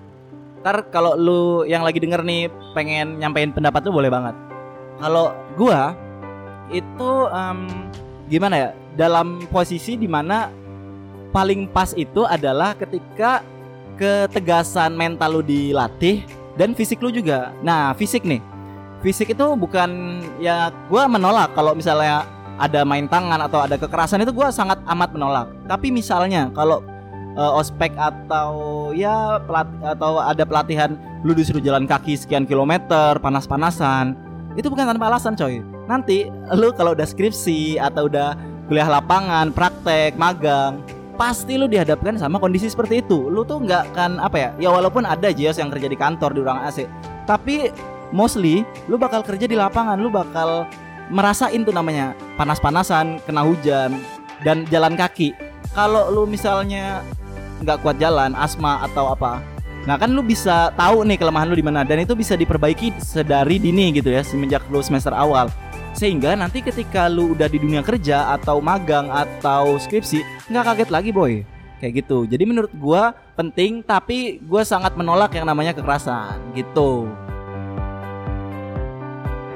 Ntar 0.63 0.89
kalau 0.89 1.15
lu 1.15 1.41
yang 1.63 1.83
lagi 1.83 1.99
denger 1.99 2.23
nih 2.23 2.47
pengen 2.71 3.19
nyampein 3.19 3.51
pendapat 3.51 3.83
lu 3.83 3.93
boleh 3.93 4.09
banget. 4.09 4.35
Kalau 4.97 5.31
gue 5.53 5.81
itu 6.73 7.11
em, 7.29 7.59
gimana 8.27 8.55
ya? 8.57 8.69
Dalam 8.95 9.43
posisi 9.47 9.95
di 9.95 10.07
mana 10.07 10.49
paling 11.37 11.69
pas 11.69 11.93
itu 11.93 12.25
adalah 12.25 12.73
ketika 12.73 13.45
ketegasan 14.01 14.97
mental 14.97 15.37
lu 15.37 15.43
dilatih 15.45 16.25
dan 16.57 16.73
fisik 16.73 17.05
lu 17.05 17.13
juga. 17.13 17.53
Nah 17.61 17.93
fisik 17.93 18.25
nih, 18.25 18.41
fisik 19.05 19.37
itu 19.37 19.45
bukan 19.53 20.25
ya 20.41 20.73
gue 20.89 21.03
menolak 21.05 21.53
kalau 21.53 21.77
misalnya 21.77 22.25
ada 22.57 22.89
main 22.89 23.05
tangan 23.05 23.37
atau 23.45 23.61
ada 23.61 23.77
kekerasan 23.77 24.25
itu 24.25 24.33
gue 24.33 24.49
sangat 24.49 24.81
amat 24.89 25.13
menolak. 25.13 25.53
Tapi 25.69 25.93
misalnya 25.93 26.49
kalau 26.57 26.81
eh, 27.37 27.53
ospek 27.61 27.93
atau 28.01 28.89
ya 28.97 29.37
pelat 29.45 29.69
atau 29.85 30.17
ada 30.25 30.41
pelatihan 30.49 30.97
lu 31.21 31.37
disuruh 31.37 31.61
jalan 31.61 31.85
kaki 31.85 32.17
sekian 32.17 32.49
kilometer 32.49 33.21
panas-panasan 33.21 34.17
itu 34.57 34.73
bukan 34.73 34.89
tanpa 34.89 35.13
alasan 35.13 35.37
coy 35.37 35.61
nanti 35.85 36.33
lu 36.57 36.73
kalau 36.73 36.97
udah 36.97 37.05
skripsi 37.05 37.77
atau 37.77 38.09
udah 38.09 38.33
kuliah 38.71 38.89
lapangan 38.89 39.53
praktek 39.53 40.17
magang 40.17 40.81
pasti 41.17 41.57
lu 41.57 41.67
dihadapkan 41.67 42.21
sama 42.21 42.37
kondisi 42.37 42.69
seperti 42.69 43.01
itu 43.01 43.33
lu 43.33 43.43
tuh 43.43 43.65
nggak 43.65 43.97
kan 43.97 44.21
apa 44.21 44.37
ya 44.37 44.51
ya 44.61 44.69
walaupun 44.71 45.09
ada 45.09 45.33
Jios 45.33 45.57
yang 45.57 45.73
kerja 45.73 45.89
di 45.89 45.97
kantor 45.97 46.31
di 46.37 46.41
ruangan 46.45 46.69
AC 46.69 46.85
tapi 47.25 47.73
mostly 48.15 48.63
lu 48.87 49.01
bakal 49.01 49.25
kerja 49.25 49.49
di 49.49 49.57
lapangan 49.57 49.97
lu 49.97 50.13
bakal 50.13 50.69
merasain 51.09 51.65
tuh 51.65 51.75
namanya 51.75 52.13
panas-panasan 52.37 53.19
kena 53.25 53.43
hujan 53.43 53.99
dan 54.45 54.69
jalan 54.69 54.95
kaki 54.95 55.33
kalau 55.77 56.09
lu 56.09 56.25
misalnya 56.25 57.05
nggak 57.61 57.85
kuat 57.85 57.97
jalan, 58.01 58.37
asma 58.37 58.85
atau 58.85 59.13
apa, 59.13 59.41
nah 59.89 59.97
kan 59.97 60.13
lu 60.13 60.21
bisa 60.21 60.73
tahu 60.77 61.05
nih 61.05 61.21
kelemahan 61.21 61.49
lu 61.49 61.57
di 61.57 61.65
mana 61.65 61.85
dan 61.85 62.01
itu 62.01 62.13
bisa 62.13 62.37
diperbaiki 62.37 62.97
sedari 63.01 63.57
dini 63.57 63.93
gitu 63.97 64.13
ya 64.13 64.21
semenjak 64.25 64.65
lu 64.69 64.81
semester 64.81 65.13
awal. 65.13 65.49
Sehingga 65.97 66.37
nanti 66.37 66.61
ketika 66.61 67.09
lu 67.09 67.33
udah 67.33 67.49
di 67.49 67.57
dunia 67.57 67.81
kerja 67.81 68.37
atau 68.37 68.61
magang 68.61 69.09
atau 69.09 69.81
skripsi 69.81 70.21
nggak 70.53 70.65
kaget 70.69 70.91
lagi 70.93 71.11
boy 71.11 71.41
kayak 71.81 72.05
gitu. 72.05 72.29
Jadi 72.29 72.45
menurut 72.45 72.73
gua 72.77 73.17
penting 73.33 73.81
tapi 73.81 74.37
gua 74.45 74.61
sangat 74.61 74.93
menolak 74.93 75.33
yang 75.33 75.49
namanya 75.49 75.73
kekerasan 75.73 76.37
gitu. 76.53 77.09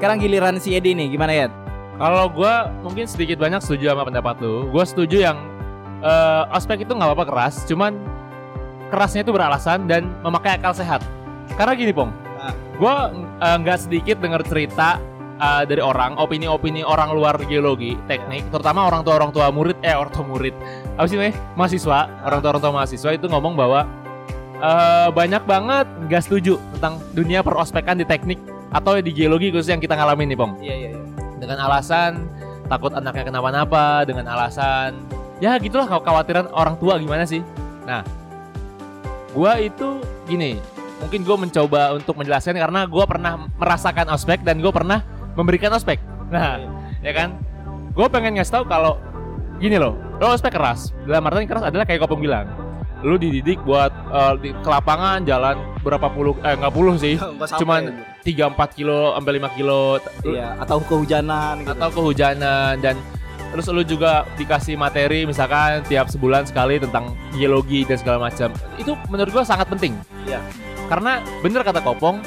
Sekarang 0.01 0.17
giliran 0.17 0.57
si 0.57 0.73
Edi 0.73 0.97
nih, 0.97 1.13
gimana 1.13 1.29
ya? 1.29 1.47
Kalau 2.01 2.25
gue 2.33 2.53
mungkin 2.81 3.05
sedikit 3.05 3.37
banyak 3.37 3.61
setuju 3.61 3.93
sama 3.93 4.09
pendapat 4.09 4.41
lu. 4.41 4.65
Gue 4.73 4.81
setuju 4.81 5.29
yang 5.29 5.37
eh, 6.01 6.57
ospek 6.57 6.81
itu 6.81 6.97
nggak 6.97 7.13
apa-apa 7.13 7.25
keras, 7.29 7.61
cuman 7.69 7.93
kerasnya 8.89 9.21
itu 9.21 9.29
beralasan 9.29 9.85
dan 9.85 10.09
memakai 10.25 10.57
akal 10.57 10.73
sehat. 10.73 11.05
Karena 11.53 11.77
gini 11.77 11.93
pong, 11.93 12.09
Ah. 12.41 12.57
gue 12.57 12.93
nggak 13.61 13.77
sedikit 13.85 14.17
dengar 14.17 14.41
cerita 14.41 14.97
eh, 15.41 15.63
dari 15.65 15.81
orang, 15.81 16.21
opini-opini 16.21 16.85
orang 16.85 17.09
luar 17.17 17.41
geologi, 17.49 17.97
teknik, 18.05 18.45
terutama 18.53 18.85
orang 18.85 19.01
tua 19.01 19.17
orang 19.17 19.33
tua 19.33 19.49
murid, 19.49 19.81
eh 19.81 19.97
orang 19.97 20.13
tua 20.13 20.25
murid, 20.29 20.53
apa 20.95 21.07
sih 21.09 21.17
nih 21.17 21.33
mahasiswa, 21.57 21.99
orang 22.21 22.39
tua 22.45 22.49
orang 22.53 22.61
tua 22.61 22.73
mahasiswa 22.77 23.09
itu 23.17 23.25
ngomong 23.25 23.57
bahwa 23.57 23.89
eh, 24.61 25.09
banyak 25.09 25.43
banget 25.49 25.87
nggak 26.07 26.21
setuju 26.21 26.61
tentang 26.77 27.01
dunia 27.17 27.41
perospekan 27.41 27.97
di 27.97 28.05
teknik 28.05 28.37
atau 28.71 28.95
di 29.03 29.11
geologi 29.11 29.51
khususnya 29.51 29.75
yang 29.75 29.83
kita 29.83 29.95
ngalamin 29.99 30.31
nih 30.31 30.37
pong 30.39 30.53
Iya 30.63 30.75
iya. 30.87 30.91
dengan 31.43 31.59
alasan 31.67 32.23
takut 32.71 32.95
anaknya 32.95 33.27
kenapa-napa 33.27 34.07
dengan 34.07 34.31
alasan 34.31 34.95
ya 35.43 35.59
gitulah 35.59 35.91
kekhawatiran 35.91 36.47
orang 36.55 36.79
tua 36.79 36.95
gimana 36.95 37.27
sih? 37.27 37.43
Nah 37.83 38.05
gua 39.35 39.59
itu 39.59 39.99
gini 40.23 40.55
mungkin 41.03 41.25
gue 41.25 41.33
mencoba 41.33 41.97
untuk 41.97 42.13
menjelaskan 42.13 42.55
karena 42.61 42.85
gua 42.85 43.09
pernah 43.09 43.49
merasakan 43.57 44.13
ospek 44.13 44.45
dan 44.45 44.61
gue 44.61 44.69
pernah 44.69 45.01
memberikan 45.35 45.71
ospek. 45.73 45.99
Nah 46.31 46.59
ya 47.01 47.11
kan? 47.15 47.37
Gue 47.91 48.07
pengen 48.07 48.39
ngasih 48.39 48.61
tahu 48.61 48.63
kalau 48.67 48.97
gini 49.59 49.75
loh 49.75 49.97
lo 50.21 50.33
ospek 50.33 50.53
keras. 50.53 50.95
Dalam 51.03 51.27
artian 51.27 51.47
keras 51.49 51.65
adalah 51.67 51.85
kayak 51.85 52.03
kopong 52.03 52.21
bilang 52.21 52.47
lu 53.01 53.17
dididik 53.17 53.57
buat 53.65 53.89
eh, 53.89 54.33
di 54.41 54.49
ke 54.53 54.69
lapangan 54.69 55.25
jalan 55.25 55.57
berapa 55.81 56.05
puluh 56.13 56.37
eh 56.45 56.53
nggak 56.53 56.73
puluh 56.73 56.93
sih. 57.01 57.17
Cuman 57.61 57.89
3 58.21 58.53
4 58.53 58.77
kilo 58.77 59.17
sampai 59.17 59.33
5 59.41 59.57
kilo. 59.57 59.97
Iya 60.21 60.53
atau 60.61 60.77
kehujanan 60.85 61.65
gitu. 61.65 61.73
atau 61.73 61.89
kehujanan. 61.89 62.77
Dan 62.77 62.95
terus 63.51 63.67
lu 63.73 63.83
juga 63.83 64.23
dikasih 64.37 64.77
materi 64.79 65.25
misalkan 65.25 65.83
tiap 65.89 66.07
sebulan 66.07 66.47
sekali 66.47 66.77
tentang 66.79 67.17
geologi 67.33 67.83
dan 67.83 67.97
segala 67.97 68.29
macam. 68.29 68.53
Itu 68.77 68.93
menurut 69.09 69.33
gua 69.33 69.43
sangat 69.43 69.67
penting. 69.67 69.97
Iya. 70.29 70.37
karena 70.91 71.23
bener 71.39 71.63
kata 71.63 71.79
kopong 71.79 72.19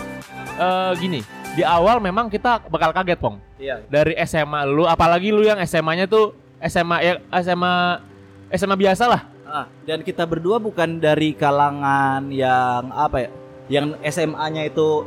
eh, 0.57 0.93
gini 0.97 1.21
di 1.55 1.63
awal 1.63 1.99
memang 1.99 2.27
kita 2.27 2.67
bakal 2.67 2.91
kaget 2.91 3.19
pong 3.19 3.39
Iya. 3.57 3.81
dari 3.87 4.19
SMA 4.21 4.67
lu 4.67 4.85
apalagi 4.85 5.31
lu 5.31 5.43
yang 5.43 5.59
SMA-nya 5.63 6.05
tuh 6.05 6.35
SMA 6.61 6.97
ya 6.99 7.13
SMA 7.41 7.75
SMA 8.53 8.77
biasa 8.77 9.07
lah 9.07 9.23
Ah, 9.45 9.71
dan 9.87 10.03
kita 10.03 10.27
berdua 10.27 10.59
bukan 10.59 10.99
dari 10.99 11.31
kalangan 11.31 12.27
yang 12.27 12.91
apa 12.91 13.23
ya? 13.23 13.31
Yang 13.71 13.87
SMA-nya 14.11 14.67
itu 14.67 15.07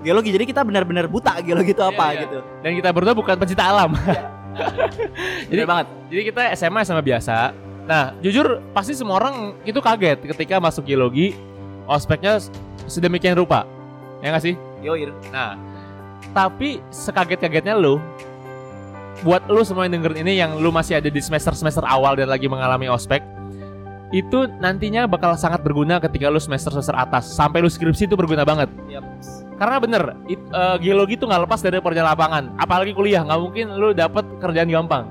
geologi. 0.00 0.30
Jadi 0.30 0.44
kita 0.46 0.62
benar-benar 0.62 1.10
buta 1.10 1.34
geologi 1.42 1.74
itu 1.74 1.82
apa 1.82 2.04
Iya, 2.04 2.14
iya. 2.14 2.22
gitu. 2.22 2.38
dan 2.62 2.70
kita 2.78 2.88
berdua 2.94 3.10
bukan 3.10 3.34
pencinta 3.34 3.66
alam 3.66 3.90
Jadi 5.50 5.62
banget. 5.66 5.86
Jadi 6.14 6.22
kita 6.30 6.42
SMA 6.54 6.80
sama 6.84 7.02
biasa. 7.02 7.50
Nah, 7.82 8.14
jujur 8.22 8.62
pasti 8.70 8.94
semua 8.94 9.18
orang 9.18 9.58
itu 9.66 9.82
kaget 9.82 10.22
ketika 10.30 10.62
masuk 10.62 10.86
geologi, 10.86 11.34
ospeknya 11.84 12.38
sedemikian 12.86 13.34
rupa. 13.34 13.66
Ya 14.22 14.30
nggak 14.30 14.44
sih? 14.44 14.54
Yoir. 14.78 15.10
Nah, 15.34 15.58
tapi 16.30 16.78
sekaget-kagetnya 16.94 17.74
lu 17.74 17.98
buat 19.22 19.42
lu 19.50 19.62
semua 19.62 19.86
yang 19.86 19.98
dengerin 20.02 20.22
ini 20.26 20.32
yang 20.38 20.58
lu 20.58 20.70
masih 20.70 20.98
ada 20.98 21.10
di 21.10 21.20
semester-semester 21.22 21.82
awal 21.86 22.18
dan 22.18 22.30
lagi 22.30 22.46
mengalami 22.50 22.90
ospek 22.90 23.22
itu 24.12 24.44
nantinya 24.60 25.08
bakal 25.08 25.32
sangat 25.40 25.64
berguna 25.64 25.96
ketika 25.96 26.28
lu 26.28 26.36
semester-semester 26.36 26.92
atas. 26.92 27.32
Sampai 27.32 27.64
lu 27.64 27.72
skripsi 27.72 28.04
itu 28.04 28.14
berguna 28.14 28.44
banget. 28.44 28.68
Yap. 28.86 29.02
karena 29.56 29.78
bener 29.78 30.02
it- 30.26 30.42
eh, 30.50 30.76
geologi 30.82 31.14
itu 31.14 31.22
nggak 31.22 31.46
lepas 31.46 31.62
dari 31.62 31.78
pekerjaan 31.78 32.10
lapangan. 32.10 32.50
Apalagi 32.58 32.92
kuliah 32.98 33.22
nggak 33.22 33.40
mungkin 33.40 33.66
lu 33.78 33.94
dapet 33.94 34.26
kerjaan 34.42 34.66
gampang. 34.66 35.06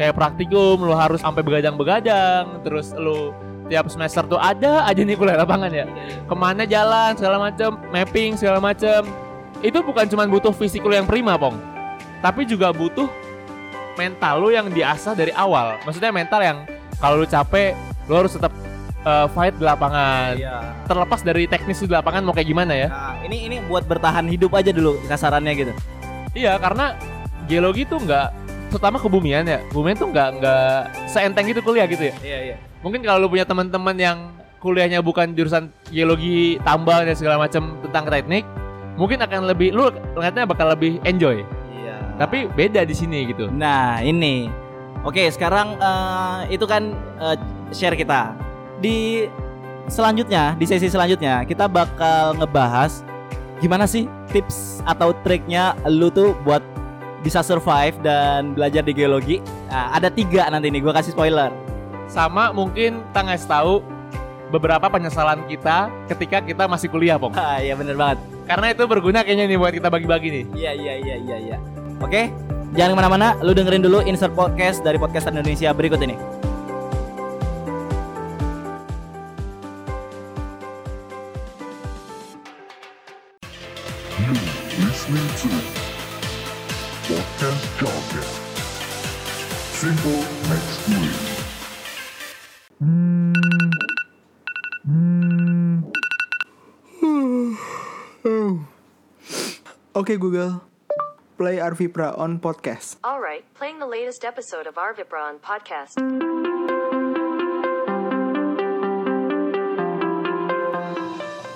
Kayak 0.00 0.16
praktikum 0.16 0.80
lu 0.80 0.96
harus 0.96 1.20
sampai 1.20 1.44
begadang-begadang 1.44 2.64
terus 2.64 2.96
lu 2.96 3.36
tiap 3.68 3.92
semester 3.92 4.24
tuh 4.26 4.40
ada 4.40 4.88
aja 4.88 4.96
nih 4.96 5.12
kuliah 5.14 5.44
lapangan 5.44 5.70
ya. 5.70 5.84
Ke 6.24 6.34
mana 6.34 6.64
jalan 6.64 7.14
segala 7.20 7.36
macem 7.36 7.76
mapping 7.92 8.34
segala 8.40 8.58
macem 8.64 9.04
itu 9.62 9.78
bukan 9.78 10.04
cuma 10.06 10.26
butuh 10.26 10.50
fisik 10.50 10.82
lu 10.82 10.92
yang 10.92 11.06
prima 11.06 11.34
pong 11.34 11.56
tapi 12.18 12.42
juga 12.42 12.70
butuh 12.70 13.06
mental 13.94 14.34
lu 14.38 14.48
yang 14.50 14.66
diasah 14.68 15.12
dari 15.12 15.30
awal 15.32 15.78
maksudnya 15.82 16.10
mental 16.10 16.40
yang 16.40 16.58
kalau 16.98 17.18
lu 17.18 17.26
capek 17.26 17.74
lu 18.04 18.14
harus 18.16 18.32
tetap 18.32 18.50
eh, 19.02 19.26
fight 19.30 19.54
di 19.54 19.62
lapangan 19.62 20.34
Iya. 20.34 20.56
terlepas 20.84 21.20
dari 21.20 21.44
teknis 21.46 21.78
di 21.78 21.88
lapangan 21.88 22.22
mau 22.22 22.32
kayak 22.32 22.48
gimana 22.48 22.72
ya 22.72 22.88
Nah, 22.88 23.14
ini 23.22 23.46
ini 23.46 23.56
buat 23.62 23.84
bertahan 23.84 24.26
hidup 24.26 24.50
aja 24.52 24.70
dulu 24.70 24.98
kasarannya 25.06 25.52
gitu. 25.54 25.72
Iya 26.32 26.56
karena 26.56 26.96
geologi 27.44 27.84
tuh 27.84 28.00
nggak 28.00 28.28
terutama 28.72 28.96
kebumian 28.96 29.44
ya 29.44 29.60
kebumian 29.68 29.94
tuh 29.94 30.08
nggak 30.08 30.28
nggak 30.40 30.72
seenteng 31.04 31.44
gitu 31.44 31.60
kuliah 31.60 31.84
gitu 31.84 32.08
ya 32.08 32.14
Iya, 32.24 32.38
iya. 32.40 32.56
mungkin 32.80 33.04
kalau 33.04 33.20
lu 33.20 33.28
punya 33.28 33.44
teman-teman 33.44 33.92
yang 33.94 34.18
kuliahnya 34.58 35.04
bukan 35.04 35.36
jurusan 35.36 35.68
geologi 35.92 36.56
tambang 36.64 37.04
dan 37.04 37.12
segala 37.12 37.36
macam 37.36 37.76
tentang 37.84 38.08
teknik 38.08 38.46
mungkin 38.94 39.18
akan 39.18 39.48
lebih 39.48 39.72
lu 39.72 39.88
ngeliatnya 40.12 40.44
bakal 40.44 40.68
lebih 40.68 41.00
enjoy 41.02 41.42
Iya. 41.72 41.96
tapi 42.16 42.46
beda 42.48 42.84
di 42.84 42.94
sini 42.94 43.26
gitu 43.26 43.48
Nah, 43.48 43.98
ini. 44.00 44.46
Oke, 45.02 45.26
sekarang 45.28 45.74
eh, 45.76 46.54
itu 46.54 46.62
kan 46.62 46.94
eh, 47.18 47.34
share 47.74 47.98
kita. 47.98 48.38
Di 48.78 49.26
selanjutnya, 49.86 50.54
di 50.54 50.62
sesi 50.62 50.86
selanjutnya 50.86 51.42
kita 51.42 51.66
bakal 51.66 52.38
ngebahas 52.38 53.02
gimana 53.58 53.82
sih 53.82 54.06
tips 54.30 54.82
atau 54.86 55.10
triknya 55.22 55.74
lu 55.86 56.06
tuh 56.06 56.38
buat 56.42 56.62
bisa 57.22 57.42
survive 57.42 57.94
dan 58.02 58.54
belajar 58.54 58.82
di 58.82 58.90
geologi. 58.90 59.36
Nah, 59.70 59.94
ada 59.94 60.06
tiga 60.06 60.46
nanti 60.50 60.70
nih, 60.70 60.82
gua 60.82 60.94
kasih 60.94 61.14
spoiler. 61.14 61.50
sama 62.06 62.52
mungkin 62.52 63.00
kita 63.08 63.20
ngasih 63.24 63.48
tahu 63.48 63.72
beberapa 64.52 64.84
penyesalan 64.86 65.48
kita 65.48 65.88
ketika 66.06 66.44
kita 66.44 66.68
masih 66.68 66.92
kuliah 66.92 67.16
pong 67.16 67.32
Ah, 67.40 67.56
iya 67.56 67.72
bener 67.72 67.96
banget. 67.96 68.18
Karena 68.44 68.66
itu 68.70 68.82
berguna 68.84 69.22
kayaknya 69.22 69.44
nih 69.46 69.58
buat 69.58 69.72
kita 69.72 69.88
bagi-bagi 69.88 70.28
nih 70.30 70.44
Iya, 70.54 70.72
iya, 70.74 70.94
iya, 70.98 71.16
iya, 71.18 71.36
iya. 71.38 71.56
Oke, 72.02 72.34
jangan 72.74 72.90
ke 72.92 72.96
mana-mana. 72.98 73.38
Lu 73.40 73.54
dengerin 73.54 73.78
dulu 73.78 74.02
insert 74.02 74.34
podcast 74.34 74.82
dari 74.82 74.98
podcast 74.98 75.30
Indonesia 75.30 75.70
berikut 75.70 76.02
ini. 76.02 76.18
You 84.18 84.32
listening 84.86 85.28
to 85.40 85.48
Podcast 87.06 87.64
Jargon. 87.78 88.28
Simple 89.72 90.22
makes 90.48 90.76
good. 90.86 91.31
Oke 100.02 100.18
Google, 100.18 100.58
play 101.38 101.62
Arvipra 101.62 102.10
on 102.18 102.42
podcast. 102.42 102.98
All 103.06 103.22
right, 103.22 103.46
playing 103.54 103.78
the 103.78 103.86
latest 103.86 104.26
episode 104.26 104.66
of 104.66 104.74
our 104.74 104.90
Vibron 104.90 105.38
podcast. 105.38 105.94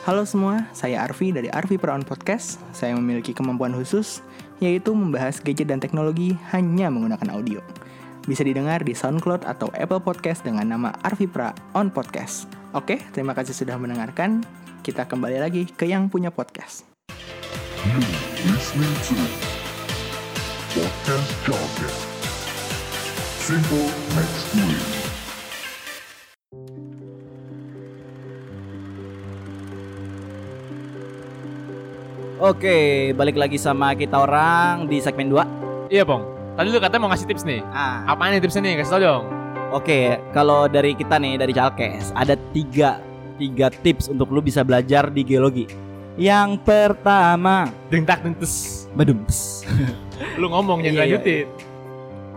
Halo 0.07 0.23
semua, 0.23 0.71
saya 0.71 1.03
Arvi 1.03 1.35
dari 1.35 1.51
Arvipra 1.51 1.91
on 1.91 2.07
podcast. 2.07 2.63
Saya 2.71 2.95
memiliki 2.95 3.35
kemampuan 3.35 3.75
khusus, 3.75 4.23
yaitu 4.63 4.95
membahas 4.95 5.43
gadget 5.43 5.67
dan 5.67 5.83
teknologi 5.83 6.39
hanya 6.55 6.87
menggunakan 6.87 7.35
audio. 7.35 7.59
Bisa 8.31 8.47
didengar 8.47 8.87
di 8.87 8.95
SoundCloud 8.95 9.43
atau 9.43 9.75
Apple 9.75 10.07
Podcast 10.07 10.47
dengan 10.47 10.71
nama 10.71 10.95
Arvipra 11.03 11.51
on 11.75 11.91
podcast. 11.91 12.47
Oke, 12.79 13.03
terima 13.11 13.35
kasih 13.35 13.59
sudah 13.59 13.75
mendengarkan. 13.75 14.47
Kita 14.87 15.11
kembali 15.11 15.43
lagi 15.43 15.67
ke 15.67 15.91
yang 15.91 16.07
punya 16.07 16.31
podcast. 16.31 16.96
You 17.87 18.03
listening 18.51 18.95
to 19.07 19.15
Podcast 20.75 21.31
Jargon. 21.47 21.95
Simple 23.39 23.87
makes 24.11 24.43
good. 24.51 24.83
Oke, 32.37 33.11
balik 33.17 33.39
lagi 33.41 33.57
sama 33.57 33.97
kita 33.97 34.21
orang 34.21 34.85
di 34.87 35.01
segmen 35.01 35.33
2. 35.33 35.89
iya 35.89 36.05
pong 36.05 36.27
tadi 36.59 36.69
lu 36.69 36.83
katanya 36.83 37.03
mau 37.07 37.11
ngasih 37.13 37.29
tips 37.31 37.45
nih 37.47 37.61
Ah, 37.71 38.03
apaan 38.11 38.35
nih 38.35 38.43
tipsnya 38.43 38.63
nih 38.67 38.75
kasih 38.83 38.93
tau 38.93 39.01
dong 39.01 39.25
Oke, 39.71 40.15
kalau 40.31 40.71
dari 40.71 40.95
kita 40.95 41.19
nih 41.19 41.37
dari 41.37 41.51
Chalkes 41.51 42.15
ada 42.15 42.39
tiga 42.55 43.03
tiga 43.37 43.67
tips 43.71 44.07
untuk 44.07 44.31
lu 44.31 44.39
bisa 44.39 44.63
belajar 44.63 45.11
di 45.11 45.27
geologi. 45.27 45.67
Yang 46.17 46.65
pertama, 46.65 47.69
Deng 47.93 48.09
tak 48.09 48.25
deng 48.25 48.33
tes. 48.37 48.89
bedum. 48.97 49.21
tes. 49.29 49.61
Lu 50.41 50.49
ngomong 50.49 50.81
Iya, 50.81 50.89
jangan 50.89 50.97
iya, 50.97 51.05
lanjutin. 51.21 51.47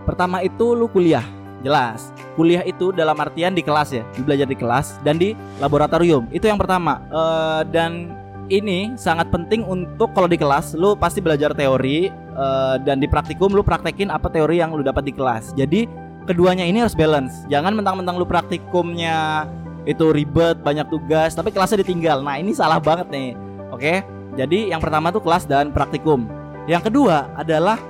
Pertama 0.04 0.36
itu 0.44 0.76
lu 0.76 0.84
kuliah, 0.88 1.24
jelas. 1.60 2.12
Kuliah 2.36 2.64
itu 2.64 2.92
dalam 2.92 3.16
artian 3.16 3.52
di 3.52 3.64
kelas 3.64 3.92
ya, 3.92 4.04
lu 4.16 4.24
belajar 4.24 4.48
di 4.48 4.56
kelas 4.56 5.00
dan 5.00 5.16
di 5.16 5.32
laboratorium. 5.60 6.28
Itu 6.28 6.48
yang 6.48 6.60
pertama. 6.60 7.00
Eh, 7.08 7.62
dan 7.72 8.12
ini 8.48 8.92
sangat 8.96 9.32
penting 9.32 9.64
untuk 9.64 10.12
kalau 10.12 10.26
di 10.26 10.36
kelas 10.36 10.74
lu 10.74 10.92
pasti 10.92 11.20
belajar 11.24 11.52
teori 11.56 12.08
eh, 12.10 12.76
dan 12.84 13.00
di 13.00 13.06
praktikum 13.06 13.52
lu 13.52 13.64
praktekin 13.64 14.08
apa 14.12 14.28
teori 14.28 14.60
yang 14.60 14.72
lu 14.76 14.84
dapat 14.84 15.08
di 15.08 15.12
kelas. 15.12 15.52
Jadi 15.56 15.88
keduanya 16.24 16.64
ini 16.68 16.84
harus 16.84 16.96
balance. 16.96 17.44
Jangan 17.48 17.72
mentang-mentang 17.76 18.20
lu 18.20 18.28
praktikumnya 18.28 19.48
itu 19.88 20.12
ribet, 20.12 20.60
banyak 20.60 20.84
tugas, 20.92 21.32
tapi 21.32 21.48
kelasnya 21.48 21.80
ditinggal. 21.80 22.20
Nah, 22.20 22.36
ini 22.36 22.52
salah 22.52 22.76
banget 22.76 23.08
nih. 23.08 23.32
Oke. 23.80 24.04
Jadi 24.36 24.68
yang 24.68 24.84
pertama 24.84 25.08
tuh 25.08 25.24
kelas 25.24 25.48
dan 25.48 25.72
praktikum. 25.72 26.28
Yang 26.68 26.92
kedua 26.92 27.32
adalah 27.32 27.80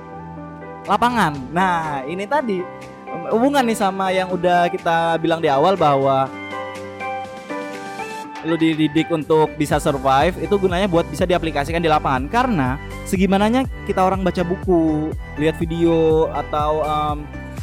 lapangan. 0.87 1.35
Nah, 1.51 2.07
ini 2.07 2.23
tadi 2.23 2.63
hubungan 3.27 3.59
nih 3.67 3.75
sama 3.75 4.07
yang 4.15 4.31
udah 4.31 4.71
kita 4.71 5.19
bilang 5.19 5.43
di 5.43 5.51
awal 5.51 5.75
bahwa 5.75 6.31
lu 8.47 8.55
dididik 8.55 9.11
untuk 9.11 9.51
bisa 9.59 9.77
survive 9.83 10.33
itu 10.39 10.55
gunanya 10.57 10.87
buat 10.87 11.05
bisa 11.11 11.27
diaplikasikan 11.27 11.77
di 11.77 11.91
lapangan 11.91 12.25
karena 12.25 12.79
segimananya 13.05 13.67
kita 13.85 14.01
orang 14.01 14.23
baca 14.23 14.41
buku, 14.41 15.11
lihat 15.37 15.59
video 15.59 16.25
atau 16.31 16.81
em, 16.87 17.17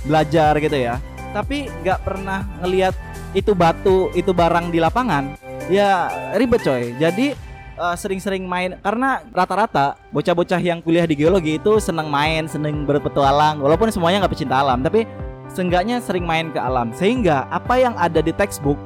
belajar 0.04 0.52
gitu 0.60 0.76
ya. 0.76 1.00
Tapi 1.32 1.72
nggak 1.80 2.04
pernah 2.04 2.44
ngelihat 2.60 2.92
itu 3.32 3.56
batu, 3.56 4.12
itu 4.12 4.36
barang 4.36 4.68
di 4.68 4.78
lapangan. 4.84 5.32
Ya 5.72 6.12
ribet 6.36 6.60
coy. 6.60 6.92
Jadi 7.00 7.47
eh, 7.78 7.96
sering-sering 7.96 8.44
main 8.44 8.74
karena 8.82 9.22
rata-rata 9.30 9.94
bocah-bocah 10.10 10.58
yang 10.58 10.82
kuliah 10.82 11.06
di 11.06 11.14
geologi 11.14 11.56
itu 11.62 11.78
seneng 11.78 12.10
main, 12.10 12.50
seneng 12.50 12.82
berpetualang 12.82 13.62
walaupun 13.62 13.88
semuanya 13.94 14.26
nggak 14.26 14.34
pecinta 14.34 14.58
alam, 14.58 14.82
tapi 14.82 15.06
seenggaknya 15.48 16.02
sering 16.02 16.26
main 16.26 16.50
ke 16.52 16.60
alam 16.60 16.92
sehingga 16.92 17.46
apa 17.48 17.80
yang 17.80 17.94
ada 17.96 18.20
di 18.20 18.34
textbook 18.34 18.76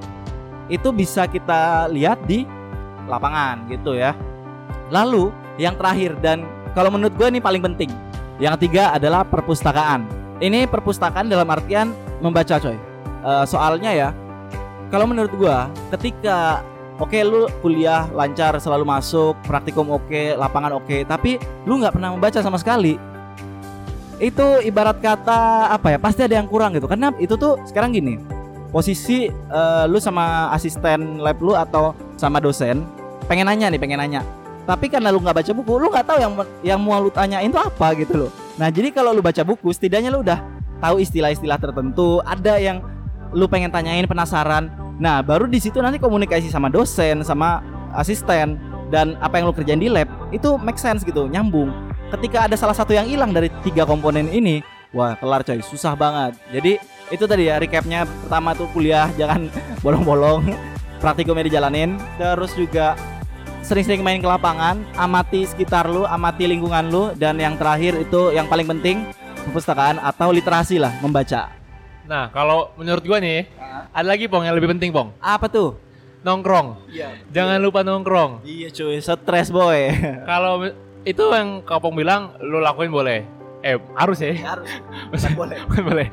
itu 0.70 0.88
bisa 0.94 1.26
kita 1.26 1.90
lihat 1.90 2.20
di 2.28 2.46
lapangan 3.10 3.66
gitu 3.66 3.98
ya. 3.98 4.14
Lalu 4.92 5.32
yang 5.56 5.74
terakhir 5.76 6.16
dan 6.20 6.46
kalau 6.72 6.88
menurut 6.88 7.12
gue 7.16 7.28
ini 7.28 7.40
paling 7.42 7.60
penting, 7.60 7.90
yang 8.40 8.56
ketiga 8.56 8.96
adalah 8.96 9.24
perpustakaan. 9.26 10.08
Ini 10.42 10.66
perpustakaan 10.66 11.28
dalam 11.28 11.46
artian 11.46 11.92
membaca 12.24 12.56
coy. 12.58 12.74
Eh, 13.22 13.44
soalnya 13.46 13.90
ya, 13.92 14.08
kalau 14.90 15.06
menurut 15.06 15.30
gue 15.36 15.56
ketika 15.94 16.64
oke 17.00 17.18
lu 17.24 17.48
kuliah 17.64 18.08
lancar 18.12 18.56
selalu 18.60 18.84
masuk, 18.84 19.38
praktikum 19.46 19.88
oke, 19.92 20.36
lapangan 20.36 20.76
oke, 20.76 21.06
tapi 21.08 21.40
lu 21.64 21.80
nggak 21.80 21.96
pernah 21.96 22.12
membaca 22.12 22.40
sama 22.40 22.58
sekali. 22.60 22.96
Itu 24.22 24.62
ibarat 24.62 25.02
kata 25.02 25.72
apa 25.72 25.94
ya? 25.94 25.98
Pasti 25.98 26.22
ada 26.22 26.38
yang 26.38 26.46
kurang 26.46 26.76
gitu. 26.78 26.86
Karena 26.86 27.10
itu 27.18 27.34
tuh 27.34 27.58
sekarang 27.66 27.90
gini, 27.90 28.20
posisi 28.72 29.28
eh, 29.28 29.84
lu 29.86 30.00
sama 30.00 30.48
asisten 30.56 31.20
lab 31.20 31.36
lu 31.44 31.52
atau 31.52 31.92
sama 32.16 32.40
dosen 32.40 32.82
pengen 33.28 33.46
nanya 33.46 33.68
nih 33.68 33.78
pengen 33.78 34.00
nanya 34.00 34.24
tapi 34.64 34.88
karena 34.88 35.12
lu 35.12 35.20
nggak 35.20 35.44
baca 35.44 35.52
buku 35.52 35.72
lu 35.76 35.86
nggak 35.92 36.06
tahu 36.08 36.18
yang 36.18 36.32
yang 36.64 36.80
mau 36.80 36.98
lu 36.98 37.12
tanyain 37.12 37.52
itu 37.52 37.60
apa 37.60 37.86
gitu 38.00 38.26
loh 38.26 38.30
nah 38.56 38.72
jadi 38.72 38.88
kalau 38.90 39.12
lu 39.12 39.20
baca 39.20 39.44
buku 39.44 39.68
setidaknya 39.70 40.08
lu 40.08 40.24
udah 40.24 40.40
tahu 40.80 40.98
istilah-istilah 41.04 41.60
tertentu 41.60 42.24
ada 42.24 42.56
yang 42.56 42.80
lu 43.36 43.44
pengen 43.46 43.68
tanyain 43.68 44.08
penasaran 44.08 44.72
nah 45.00 45.24
baru 45.24 45.48
di 45.48 45.58
situ 45.62 45.80
nanti 45.80 45.96
komunikasi 45.96 46.52
sama 46.52 46.68
dosen 46.68 47.24
sama 47.24 47.62
asisten 47.96 48.60
dan 48.92 49.16
apa 49.24 49.40
yang 49.40 49.48
lu 49.48 49.56
kerjain 49.56 49.80
di 49.80 49.88
lab 49.88 50.08
itu 50.28 50.60
make 50.60 50.76
sense 50.76 51.00
gitu 51.00 51.24
nyambung. 51.24 51.72
Ketika 52.12 52.44
ada 52.44 52.56
salah 52.60 52.76
satu 52.76 52.92
yang 52.92 53.08
hilang 53.08 53.32
dari 53.32 53.48
tiga 53.64 53.88
komponen 53.88 54.28
ini 54.28 54.60
wah 54.92 55.16
kelar 55.16 55.40
coy 55.40 55.64
susah 55.64 55.96
banget. 55.96 56.36
Jadi 56.52 56.72
itu 57.08 57.24
tadi 57.24 57.48
ya 57.48 57.56
recapnya 57.56 58.04
pertama 58.04 58.52
tuh 58.52 58.68
kuliah 58.76 59.08
jangan 59.20 59.48
bolong-bolong 59.80 60.52
praktikumnya 61.00 61.48
dijalanin. 61.48 61.96
Terus 62.20 62.52
juga 62.52 62.92
sering-sering 63.64 64.04
main 64.04 64.20
ke 64.20 64.28
lapangan 64.28 64.84
amati 65.00 65.48
sekitar 65.48 65.88
lu 65.88 66.04
amati 66.04 66.44
lingkungan 66.44 66.92
lu 66.92 67.16
dan 67.16 67.40
yang 67.40 67.56
terakhir 67.56 67.96
itu 67.96 68.34
yang 68.36 68.44
paling 68.50 68.68
penting 68.68 69.08
perpustakaan 69.48 70.02
atau 70.02 70.34
literasi 70.34 70.82
lah 70.82 70.92
membaca 71.00 71.61
Nah, 72.12 72.28
kalau 72.28 72.76
menurut 72.76 73.00
gua 73.00 73.16
nih, 73.16 73.48
ada 73.88 74.04
lagi 74.04 74.28
Pong 74.28 74.44
yang 74.44 74.52
lebih 74.52 74.68
penting, 74.76 74.92
Pong. 74.92 75.16
apa 75.16 75.48
tuh 75.48 75.80
Nongkrong. 76.20 76.92
iya 76.92 77.16
Jangan 77.32 77.56
lupa 77.58 77.80
nongkrong. 77.80 78.44
iya 78.44 78.68
cuy 78.68 79.00
stres 79.00 79.48
boy 79.48 79.90
Kalau 80.28 80.60
itu 81.02 81.24
yang 81.32 81.64
Kopong 81.64 81.96
bilang 81.96 82.36
lu 82.38 82.60
lakuin 82.60 82.92
boleh. 82.92 83.24
Eh, 83.64 83.80
harus 83.96 84.20
ya. 84.20 84.36
harus 84.44 84.68
boleh. 85.40 85.56
boleh. 85.72 86.06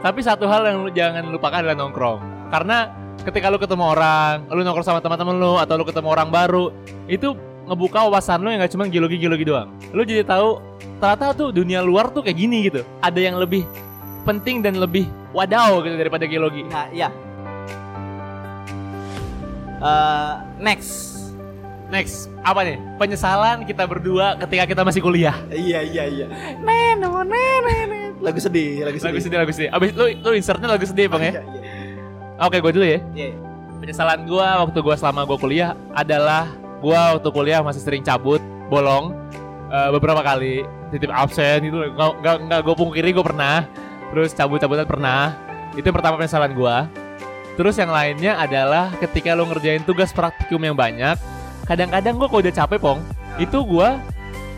Tapi 0.00 0.24
satu 0.24 0.48
hal 0.48 0.64
yang 0.66 0.82
lu 0.82 0.90
jangan 0.90 1.28
lupakan 1.28 1.60
adalah 1.62 1.76
nongkrong. 1.76 2.48
Karena 2.48 2.88
ketika 3.22 3.52
lu 3.52 3.60
ketemu 3.60 3.84
orang, 3.86 4.48
lu 4.48 4.64
nongkrong 4.64 4.88
sama 4.88 5.04
teman-teman 5.04 5.36
lu 5.36 5.54
atau 5.60 5.76
lu 5.76 5.84
ketemu 5.84 6.08
orang 6.10 6.32
baru, 6.32 6.72
itu 7.06 7.36
ngebuka 7.68 8.08
wawasan 8.08 8.40
lu 8.40 8.50
yang 8.50 8.64
gak 8.64 8.72
cuma 8.72 8.88
geologi-geologi 8.88 9.44
doang. 9.46 9.68
Lu 9.92 10.02
jadi 10.02 10.24
tahu 10.26 10.58
ternyata 10.98 11.36
tuh 11.36 11.54
dunia 11.54 11.84
luar 11.84 12.10
tuh 12.10 12.24
kayak 12.24 12.38
gini 12.40 12.66
gitu. 12.66 12.82
Ada 12.98 13.20
yang 13.20 13.38
lebih 13.38 13.62
penting 14.22 14.62
dan 14.62 14.78
lebih 14.78 15.06
wadaw 15.30 15.82
gitu 15.82 15.94
daripada 15.98 16.24
geologi. 16.24 16.62
nah 16.66 16.86
iya 16.90 17.10
Eh, 19.82 20.32
next 20.62 21.10
Next, 21.92 22.32
apa 22.40 22.64
nih? 22.64 22.80
Penyesalan 22.96 23.68
kita 23.68 23.84
berdua 23.84 24.40
ketika 24.40 24.64
kita 24.64 24.80
masih 24.80 25.04
kuliah. 25.04 25.36
iya 25.52 25.84
iya 25.84 26.08
iya 26.08 26.26
neno 26.56 27.20
neno 27.20 28.16
lagu 28.24 28.40
sedih 28.40 28.80
lagu 28.88 28.96
sedih 28.96 29.12
Lagu 29.12 29.20
sedih, 29.20 29.38
lagu 29.44 29.52
sedih. 29.52 29.68
Abis 29.68 29.90
lu, 29.92 30.04
lu 30.24 30.30
insertnya 30.32 30.72
lagu 30.72 30.86
sedih, 30.88 31.10
Bang 31.12 31.20
ya? 31.20 31.36
Iya, 31.36 31.42
iya. 31.52 31.72
Oke, 32.48 32.64
gue 32.64 32.72
dulu 32.72 32.86
ya. 32.86 33.00
Iya. 33.12 33.36
Penyesalan 33.84 34.24
gua 34.24 34.64
waktu 34.64 34.78
gua 34.80 34.96
selama 34.96 35.28
gua 35.28 35.36
kuliah 35.36 35.76
adalah 35.92 36.48
gua 36.80 37.18
waktu 37.18 37.28
kuliah 37.28 37.60
masih 37.60 37.84
sering 37.84 38.00
cabut, 38.00 38.40
bolong 38.72 39.12
eh, 39.68 39.90
beberapa 39.92 40.24
kali, 40.24 40.64
titip 40.96 41.12
absen 41.12 41.60
gitu. 41.66 41.92
Nggak 41.92 42.10
nggak 42.24 42.36
nggak 42.48 42.60
gue 42.64 42.74
pungkiri 42.78 43.10
gue 43.12 43.24
pernah. 43.26 43.68
Terus 44.12 44.36
cabut-cabutan 44.36 44.84
pernah. 44.84 45.32
Itu 45.72 45.88
yang 45.88 45.96
pertama 45.96 46.20
penyesalan 46.20 46.52
gua. 46.52 46.84
Terus 47.56 47.76
yang 47.76 47.88
lainnya 47.92 48.36
adalah 48.36 48.92
ketika 49.00 49.32
lu 49.32 49.48
ngerjain 49.48 49.84
tugas 49.84 50.12
praktikum 50.12 50.60
yang 50.60 50.76
banyak, 50.76 51.16
kadang-kadang 51.64 52.16
gua 52.16 52.28
kalau 52.28 52.40
udah 52.44 52.54
capek, 52.54 52.78
Pong, 52.80 53.00
itu 53.36 53.58
gua 53.64 53.96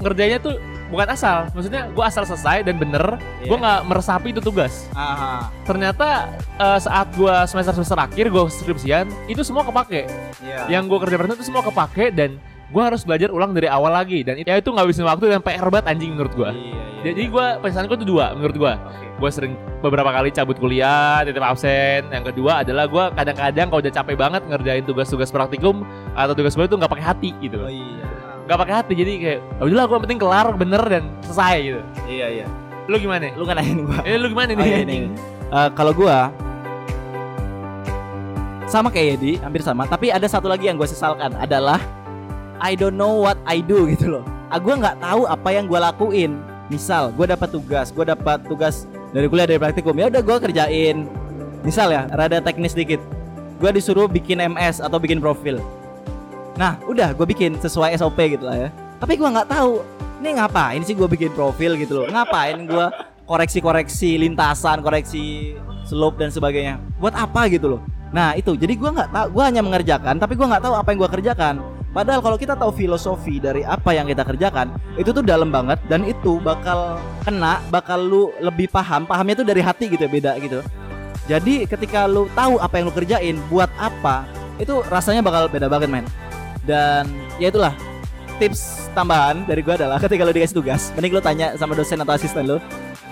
ngerjainnya 0.03 0.39
tuh 0.43 0.59
bukan 0.91 1.07
asal. 1.11 1.47
Maksudnya 1.55 1.91
gua 1.95 2.11
asal 2.11 2.23
selesai 2.27 2.67
dan 2.67 2.79
bener, 2.79 3.19
gua 3.47 3.57
Iya. 3.57 3.63
nggak 3.63 3.81
meresapi 3.91 4.29
itu 4.31 4.41
tugas 4.43 4.87
Aha. 4.95 5.51
ternyata 5.67 6.31
eh, 6.57 6.79
saat 6.79 7.11
gua 7.19 7.45
semester 7.47 7.75
semester 7.77 7.99
akhir 7.99 8.31
gua 8.31 8.47
skripsian 8.49 9.07
itu 9.27 9.43
semua 9.43 9.67
kepake 9.67 10.07
Iya. 10.43 10.71
yang 10.71 10.87
gua 10.87 11.03
kerja 11.03 11.19
itu 11.19 11.45
semua 11.47 11.63
kepake 11.67 12.15
dan 12.15 12.39
gua 12.69 12.89
harus 12.89 13.03
belajar 13.03 13.29
ulang 13.29 13.51
dari 13.51 13.67
awal 13.67 13.91
lagi 13.91 14.21
dan 14.21 14.37
ya 14.37 14.55
itu 14.55 14.69
nggak 14.69 14.89
bisa 14.89 15.03
waktu 15.03 15.29
dan 15.29 15.41
PR 15.41 15.69
banget 15.69 15.87
anjing 15.89 16.13
menurut 16.13 16.33
gua 16.33 16.51
Iya, 16.51 16.63
iya, 16.65 16.85
jadi 17.05 17.23
iya. 17.23 17.31
gua 17.31 17.47
penyesalan 17.59 17.87
gua 17.87 17.99
tuh 17.99 18.09
dua 18.09 18.27
menurut 18.33 18.57
gua 18.57 18.73
Oke. 18.81 19.07
gua 19.17 19.31
sering 19.31 19.53
beberapa 19.79 20.11
kali 20.11 20.29
cabut 20.29 20.57
kuliah 20.57 21.23
titip 21.23 21.41
absen 21.41 22.09
yang 22.09 22.25
kedua 22.25 22.63
adalah 22.63 22.85
gua 22.85 23.05
kadang-kadang 23.11 23.67
kalau 23.69 23.81
udah 23.81 23.93
capek 23.93 24.17
banget 24.17 24.43
ngerjain 24.45 24.83
tugas-tugas 24.83 25.29
praktikum 25.29 25.85
atau 26.13 26.33
tugas 26.33 26.53
baru 26.53 26.67
itu 26.67 26.77
nggak 26.77 26.93
pakai 26.93 27.07
hati 27.07 27.31
gitu 27.39 27.59
Oh 27.59 27.69
iya. 27.69 28.07
nggak 28.45 28.59
pakai 28.59 28.75
hati 28.77 28.93
jadi 28.95 29.13
kayak 29.17 29.39
"Ya 29.41 29.63
udahlah 29.63 29.87
gua 29.87 29.99
penting 30.01 30.19
kelar 30.19 30.47
bener 30.55 30.83
dan 30.85 31.03
selesai 31.23 31.55
gitu 31.63 31.81
Iya 32.05 32.27
iya. 32.35 32.47
lu 32.85 32.97
gimana 32.97 33.33
Lu 33.33 33.45
kan 33.45 33.57
nanyain 33.57 33.81
gua. 33.81 34.01
eh 34.03 34.17
lu 34.17 34.29
gimana 34.29 34.51
Oh, 34.51 34.57
nih 34.57 34.67
iya, 34.67 34.79
anjing? 34.79 35.05
ini. 35.09 35.21
Eh, 35.47 35.69
kalau 35.73 35.93
gua 35.93 36.29
sama 38.65 38.89
kayak 38.89 39.21
Yedi, 39.21 39.33
hampir 39.39 39.61
sama. 39.61 39.85
Tapi 39.85 40.09
ada 40.09 40.25
satu 40.25 40.49
lagi 40.49 40.67
yang 40.67 40.75
gue 40.75 40.85
sesalkan 40.85 41.31
adalah 41.37 41.79
I 42.65 42.73
don't 42.73 42.97
know 42.97 43.21
what 43.21 43.37
I 43.45 43.61
do 43.61 43.85
gitu 43.93 44.09
loh. 44.09 44.25
Ah, 44.49 44.57
gue 44.57 44.73
nggak 44.73 44.97
tahu 45.05 45.29
apa 45.29 45.49
yang 45.53 45.69
gue 45.69 45.77
lakuin. 45.77 46.41
Misal, 46.73 47.13
gue 47.13 47.29
dapat 47.29 47.53
tugas, 47.53 47.93
gue 47.93 48.09
dapat 48.09 48.41
tugas 48.49 48.89
dari 49.13 49.29
kuliah 49.29 49.45
dari 49.45 49.61
praktikum. 49.61 49.93
Ya 50.01 50.09
udah 50.09 50.25
gue 50.25 50.37
kerjain. 50.49 51.05
Misal 51.61 51.93
ya, 51.93 52.09
rada 52.09 52.41
teknis 52.41 52.73
dikit. 52.73 53.05
Gue 53.61 53.69
disuruh 53.69 54.09
bikin 54.09 54.41
MS 54.41 54.81
atau 54.81 54.97
bikin 54.97 55.21
profil. 55.21 55.61
Nah, 56.57 56.81
udah 56.89 57.13
gue 57.13 57.27
bikin 57.29 57.61
sesuai 57.61 58.01
SOP 58.01 58.17
gitu 58.17 58.49
lah 58.49 58.57
ya. 58.57 58.69
Tapi 58.97 59.21
gue 59.21 59.29
nggak 59.29 59.49
tahu 59.53 59.85
ini 60.25 60.41
ngapain 60.41 60.81
sih 60.81 60.97
gue 60.97 61.05
bikin 61.05 61.37
profil 61.37 61.77
gitu 61.77 62.01
loh. 62.01 62.07
Ngapain 62.09 62.65
gue 62.65 62.87
koreksi-koreksi 63.29 64.17
lintasan, 64.25 64.81
koreksi 64.81 65.53
slope 65.85 66.17
dan 66.17 66.33
sebagainya. 66.33 66.81
Buat 66.97 67.13
apa 67.13 67.45
gitu 67.53 67.77
loh. 67.77 67.81
Nah 68.15 68.39
itu 68.39 68.55
jadi 68.55 68.79
gua 68.79 68.95
nggak 68.95 69.11
tahu, 69.11 69.27
gua 69.35 69.45
hanya 69.51 69.63
mengerjakan, 69.65 70.23
tapi 70.23 70.39
gua 70.39 70.55
nggak 70.55 70.63
tahu 70.63 70.75
apa 70.79 70.89
yang 70.95 70.99
gua 71.03 71.11
kerjakan. 71.11 71.55
Padahal 71.95 72.19
kalau 72.19 72.35
kita 72.35 72.59
tahu 72.59 72.75
filosofi 72.75 73.39
dari 73.39 73.63
apa 73.63 73.95
yang 73.95 74.11
kita 74.11 74.27
kerjakan, 74.27 74.75
itu 74.99 75.15
tuh 75.15 75.23
dalam 75.23 75.55
banget 75.55 75.79
dan 75.87 76.03
itu 76.03 76.43
bakal 76.43 76.99
kena, 77.23 77.63
bakal 77.71 78.03
lu 78.03 78.23
lebih 78.43 78.67
paham. 78.67 79.07
Pahamnya 79.07 79.39
tuh 79.39 79.47
dari 79.47 79.63
hati 79.63 79.95
gitu 79.95 80.03
ya, 80.03 80.11
beda 80.11 80.33
gitu. 80.43 80.59
Jadi 81.31 81.71
ketika 81.71 82.11
lu 82.11 82.27
tahu 82.35 82.59
apa 82.59 82.83
yang 82.83 82.91
lu 82.91 82.95
kerjain, 82.99 83.39
buat 83.47 83.71
apa, 83.79 84.27
itu 84.59 84.83
rasanya 84.91 85.23
bakal 85.23 85.47
beda 85.47 85.71
banget, 85.71 85.87
men. 85.87 86.07
Dan 86.67 87.07
ya 87.39 87.55
itulah 87.55 87.71
tips 88.43 88.91
tambahan 88.91 89.47
dari 89.47 89.63
gua 89.63 89.79
adalah 89.79 90.03
ketika 90.03 90.27
lu 90.27 90.35
dikasih 90.35 90.57
tugas, 90.59 90.91
mending 90.99 91.15
lu 91.15 91.23
tanya 91.23 91.55
sama 91.55 91.79
dosen 91.79 92.03
atau 92.03 92.11
asisten 92.19 92.43
lu, 92.43 92.59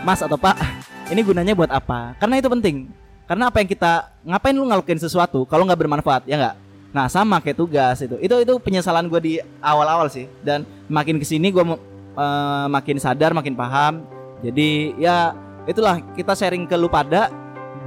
"Mas 0.02 0.18
atau 0.18 0.34
Pak, 0.34 0.58
ini 1.06 1.22
gunanya 1.22 1.54
buat 1.54 1.70
apa?" 1.70 2.18
Karena 2.18 2.42
itu 2.42 2.50
penting. 2.50 2.90
Karena 3.30 3.46
apa 3.48 3.62
yang 3.62 3.70
kita 3.70 4.10
ngapain 4.26 4.52
lu 4.58 4.66
ngelakuin 4.66 4.98
sesuatu 4.98 5.46
kalau 5.46 5.62
nggak 5.62 5.78
bermanfaat, 5.78 6.26
ya 6.26 6.34
nggak? 6.34 6.54
Nah 6.92 7.08
sama 7.08 7.40
kayak 7.40 7.58
tugas 7.58 7.96
itu. 8.04 8.16
Itu 8.20 8.36
itu 8.40 8.54
penyesalan 8.60 9.08
gue 9.08 9.20
di 9.20 9.32
awal-awal 9.64 10.12
sih. 10.12 10.28
Dan 10.44 10.68
makin 10.86 11.16
ke 11.16 11.24
sini 11.24 11.48
gue 11.48 11.64
uh, 11.64 12.66
makin 12.68 12.96
sadar, 13.00 13.32
makin 13.32 13.56
paham. 13.56 14.04
Jadi 14.44 14.96
ya 15.00 15.32
itulah 15.64 15.98
kita 16.12 16.36
sharing 16.36 16.68
ke 16.68 16.76
lu 16.76 16.92
pada 16.92 17.32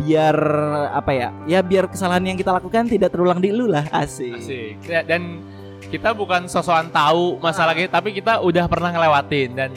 biar 0.02 0.36
apa 0.92 1.12
ya? 1.14 1.30
Ya 1.46 1.60
biar 1.62 1.86
kesalahan 1.88 2.26
yang 2.26 2.38
kita 2.38 2.52
lakukan 2.52 2.90
tidak 2.90 3.14
terulang 3.14 3.38
di 3.38 3.54
lu 3.54 3.70
lah. 3.70 3.86
Asik. 3.94 4.42
Asik. 4.42 4.74
Ya, 4.90 5.06
dan 5.06 5.40
kita 5.94 6.18
bukan 6.18 6.50
sosokan 6.50 6.90
tahu 6.90 7.38
masalah 7.38 7.78
kita, 7.78 7.94
tapi 7.94 8.10
kita 8.10 8.42
udah 8.42 8.66
pernah 8.66 8.90
ngelewatin 8.90 9.50
dan 9.54 9.70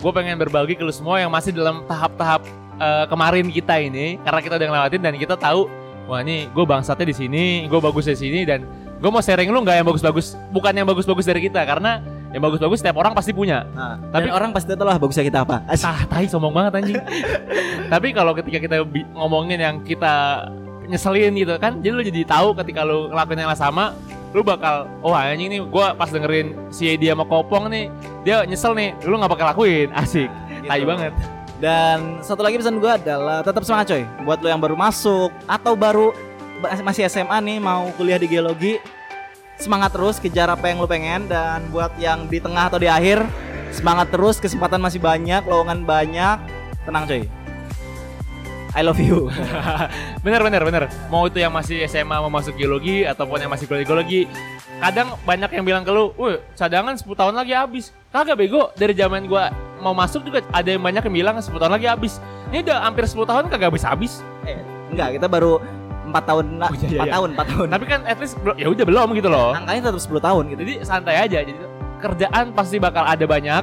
gue 0.00 0.12
pengen 0.16 0.40
berbagi 0.40 0.72
ke 0.72 0.82
lu 0.82 0.88
semua 0.88 1.20
yang 1.20 1.28
masih 1.28 1.52
dalam 1.52 1.84
tahap-tahap 1.84 2.40
eh, 2.80 3.04
kemarin 3.12 3.46
kita 3.52 3.76
ini 3.76 4.16
karena 4.24 4.40
kita 4.40 4.54
udah 4.56 4.68
ngelewatin 4.72 5.00
dan 5.04 5.14
kita 5.20 5.36
tahu 5.36 5.68
wah 6.10 6.20
ini 6.20 6.50
gue 6.50 6.64
bangsatnya 6.66 7.06
di 7.06 7.14
sini, 7.14 7.44
gue 7.64 7.78
bagus 7.78 8.04
di 8.04 8.18
sini 8.18 8.42
dan 8.42 8.66
gue 8.98 9.08
mau 9.08 9.22
sharing 9.22 9.46
lu 9.46 9.62
nggak 9.62 9.78
yang 9.78 9.86
bagus-bagus, 9.86 10.34
bukan 10.50 10.74
yang 10.74 10.84
bagus-bagus 10.84 11.22
dari 11.22 11.46
kita 11.46 11.62
karena 11.62 12.02
yang 12.30 12.42
bagus-bagus 12.42 12.82
setiap 12.82 12.98
orang 12.98 13.14
pasti 13.14 13.30
punya. 13.30 13.62
Nah, 13.70 13.94
Tapi- 14.10 14.28
orang 14.28 14.50
pasti 14.50 14.70
tahu 14.70 14.86
lah 14.86 14.98
bagusnya 14.98 15.22
kita 15.22 15.42
apa. 15.42 15.62
Asik. 15.66 15.86
Ah, 15.86 16.02
tai 16.04 16.26
sombong 16.26 16.50
banget 16.50 16.72
anjing. 16.78 16.98
Tapi 17.94 18.10
kalau 18.10 18.34
ketika 18.34 18.58
kita 18.58 18.82
ngomongin 19.14 19.58
yang 19.58 19.76
kita 19.82 20.46
nyeselin 20.86 21.34
gitu 21.34 21.54
kan, 21.58 21.78
jadi 21.78 21.94
lu 21.94 22.02
jadi 22.02 22.26
tahu 22.26 22.54
ketika 22.58 22.82
lu 22.82 23.10
ngelakuin 23.10 23.46
yang 23.46 23.54
sama, 23.54 23.94
lu 24.30 24.42
bakal 24.42 24.86
oh 25.02 25.10
anjing 25.10 25.46
nih 25.48 25.60
gua 25.62 25.94
pas 25.94 26.06
dengerin 26.06 26.54
si 26.70 26.86
Edi 26.86 27.06
sama 27.10 27.26
Kopong 27.26 27.66
nih, 27.66 27.86
dia 28.22 28.42
nyesel 28.46 28.74
nih, 28.74 28.94
lu 29.06 29.14
nggak 29.14 29.30
bakal 29.30 29.46
lakuin. 29.50 29.90
Asik. 29.90 30.30
Tai 30.66 30.78
Gitu. 30.78 30.86
banget. 30.86 31.12
Dan 31.60 32.24
satu 32.24 32.40
lagi 32.40 32.56
pesan 32.56 32.80
gue 32.80 32.88
adalah 32.88 33.44
tetap 33.44 33.60
semangat 33.68 33.92
coy. 33.92 34.02
Buat 34.24 34.40
lo 34.40 34.48
yang 34.48 34.60
baru 34.60 34.74
masuk 34.74 35.28
atau 35.44 35.76
baru 35.76 36.16
ba- 36.64 36.80
masih 36.80 37.04
SMA 37.06 37.36
nih 37.44 37.58
mau 37.60 37.92
kuliah 38.00 38.16
di 38.16 38.24
geologi, 38.24 38.80
semangat 39.60 39.92
terus 39.92 40.16
kejar 40.16 40.48
apa 40.48 40.72
yang 40.72 40.80
lo 40.80 40.88
pengen 40.88 41.28
dan 41.28 41.68
buat 41.68 41.92
yang 42.00 42.24
di 42.32 42.40
tengah 42.40 42.72
atau 42.72 42.80
di 42.80 42.88
akhir 42.88 43.20
semangat 43.70 44.08
terus 44.08 44.40
kesempatan 44.40 44.80
masih 44.80 44.98
banyak 44.98 45.44
lowongan 45.46 45.84
banyak 45.86 46.42
tenang 46.88 47.06
coy 47.06 47.22
I 48.74 48.82
love 48.82 48.98
you 48.98 49.28
Bener 50.24 50.40
bener 50.44 50.62
bener. 50.64 50.82
Mau 51.08 51.24
itu 51.28 51.40
yang 51.40 51.52
masih 51.52 51.84
SMA 51.88 52.16
mau 52.20 52.28
masuk 52.28 52.56
geologi 52.56 53.08
ataupun 53.08 53.40
yang 53.40 53.48
masih 53.48 53.64
kuliah 53.64 53.88
geologi, 53.88 54.28
kadang 54.80 55.08
banyak 55.20 55.50
yang 55.52 55.62
bilang 55.62 55.82
ke 55.82 55.90
lu, 55.90 56.10
"Wih, 56.14 56.40
cadangan 56.52 56.92
10 56.92 57.14
tahun 57.14 57.34
lagi 57.34 57.52
habis." 57.52 57.92
Kagak 58.08 58.34
bego, 58.34 58.72
dari 58.74 58.90
zaman 58.90 59.24
gua 59.24 59.48
mau 59.78 59.92
masuk 59.92 60.20
juga 60.22 60.42
ada 60.48 60.66
yang 60.66 60.80
banyak 60.80 61.00
yang 61.02 61.14
bilang 61.14 61.36
10 61.36 61.56
tahun 61.56 61.72
lagi 61.72 61.86
habis. 61.86 62.18
Ini 62.48 62.60
udah 62.62 62.82
hampir 62.82 63.04
10 63.04 63.22
tahun 63.22 63.46
kagak 63.46 63.68
habis-habis. 63.68 64.24
eh, 64.42 64.58
enggak 64.88 65.14
kita 65.14 65.26
baru 65.26 65.60
empat 66.02 66.24
tahun 66.26 66.58
lah 66.58 66.68
Oh, 66.68 66.76
iya, 66.76 66.88
empat 66.90 67.06
iya. 67.06 67.14
tahun 67.14 67.28
empat 67.30 67.46
tahun 67.46 67.66
Tapi 67.70 67.84
kan 67.86 68.00
at 68.02 68.18
least 68.18 68.34
ya 68.56 68.66
udah 68.66 68.82
belum 68.82 69.08
gitu 69.14 69.28
loh. 69.28 69.54
angkanya 69.54 69.80
tetap 69.86 70.02
10 70.02 70.18
tahun 70.18 70.42
gitu 70.48 70.60
Jadi 70.60 70.74
santai 70.82 71.16
aja. 71.16 71.38
Jadi 71.40 71.54
kerjaan 71.98 72.44
pasti 72.50 72.76
bakal 72.76 73.04
ada 73.04 73.22
banyak. 73.22 73.62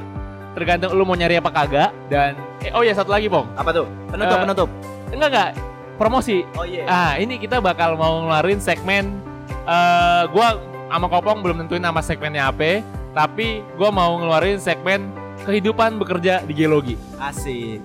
Tergantung 0.54 0.90
lu 0.92 1.04
mau 1.04 1.12
nyari 1.12 1.36
apa 1.36 1.50
kagak 1.52 1.90
dan 2.08 2.32
eh, 2.58 2.72
oh 2.72 2.80
ya 2.80 2.90
satu 2.90 3.10
lagi, 3.10 3.28
Pong. 3.28 3.44
apa 3.52 3.68
tuh 3.70 3.84
penutup 4.08 4.32
Eh, 4.32 4.42
penutup 4.42 4.68
Enggak 5.08 5.28
enggak 5.28 5.50
promosi. 5.94 6.36
oh 6.54 6.64
iya 6.64 6.82
Ah, 6.84 7.12
ini 7.14 7.36
kita 7.36 7.58
bakal 7.58 7.94
mau 7.94 8.22
ngeluarin 8.22 8.58
segmen 8.58 9.20
eh 9.62 10.22
gua 10.28 10.56
sama 10.88 11.06
Kopong 11.06 11.40
belum 11.40 11.56
nentuin 11.60 11.80
nama 11.80 12.00
segmennya 12.00 12.48
apa, 12.48 12.80
tapi 13.12 13.60
gua 13.76 13.88
mau 13.88 14.16
ngeluarin 14.16 14.56
segmen 14.56 15.08
kehidupan 15.40 15.96
bekerja 15.96 16.42
di 16.42 16.52
geologi. 16.52 16.96
asik 17.16 17.78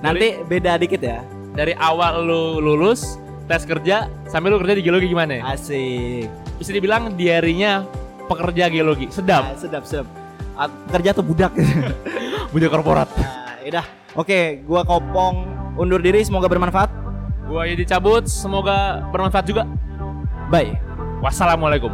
nanti 0.00 0.40
beda 0.42 0.76
dikit 0.76 1.00
ya 1.00 1.20
Dari 1.50 1.74
awal 1.74 2.22
lu 2.22 2.42
lulus 2.58 3.18
tes 3.44 3.66
kerja 3.66 4.06
sampai 4.24 4.48
lu 4.48 4.56
kerja 4.56 4.78
di 4.78 4.82
geologi 4.82 5.10
gimana? 5.10 5.42
asik 5.50 6.30
Bisa 6.56 6.70
dibilang 6.70 7.12
diarinya 7.14 7.82
pekerja 8.24 8.68
geologi. 8.68 9.10
Sedap. 9.10 9.42
Ah, 9.44 9.56
sedap 9.58 9.82
sedap 9.82 10.06
Ah, 10.54 10.68
kerja 10.92 11.10
tuh 11.10 11.24
budak 11.24 11.50
Budak 12.52 12.70
korporat. 12.70 13.08
nah, 13.16 13.56
udah 13.64 13.86
oke 14.14 14.40
gua 14.62 14.84
kopong 14.84 15.48
undur 15.74 15.98
diri 15.98 16.20
semoga 16.20 16.46
bermanfaat 16.46 16.90
Gua 17.44 17.66
Yedi 17.66 17.82
cabut, 17.82 18.30
semoga 18.30 19.02
bermanfaat 19.10 19.42
juga. 19.44 19.66
bye 20.46 20.78
Wassalamualaikum. 21.20 21.90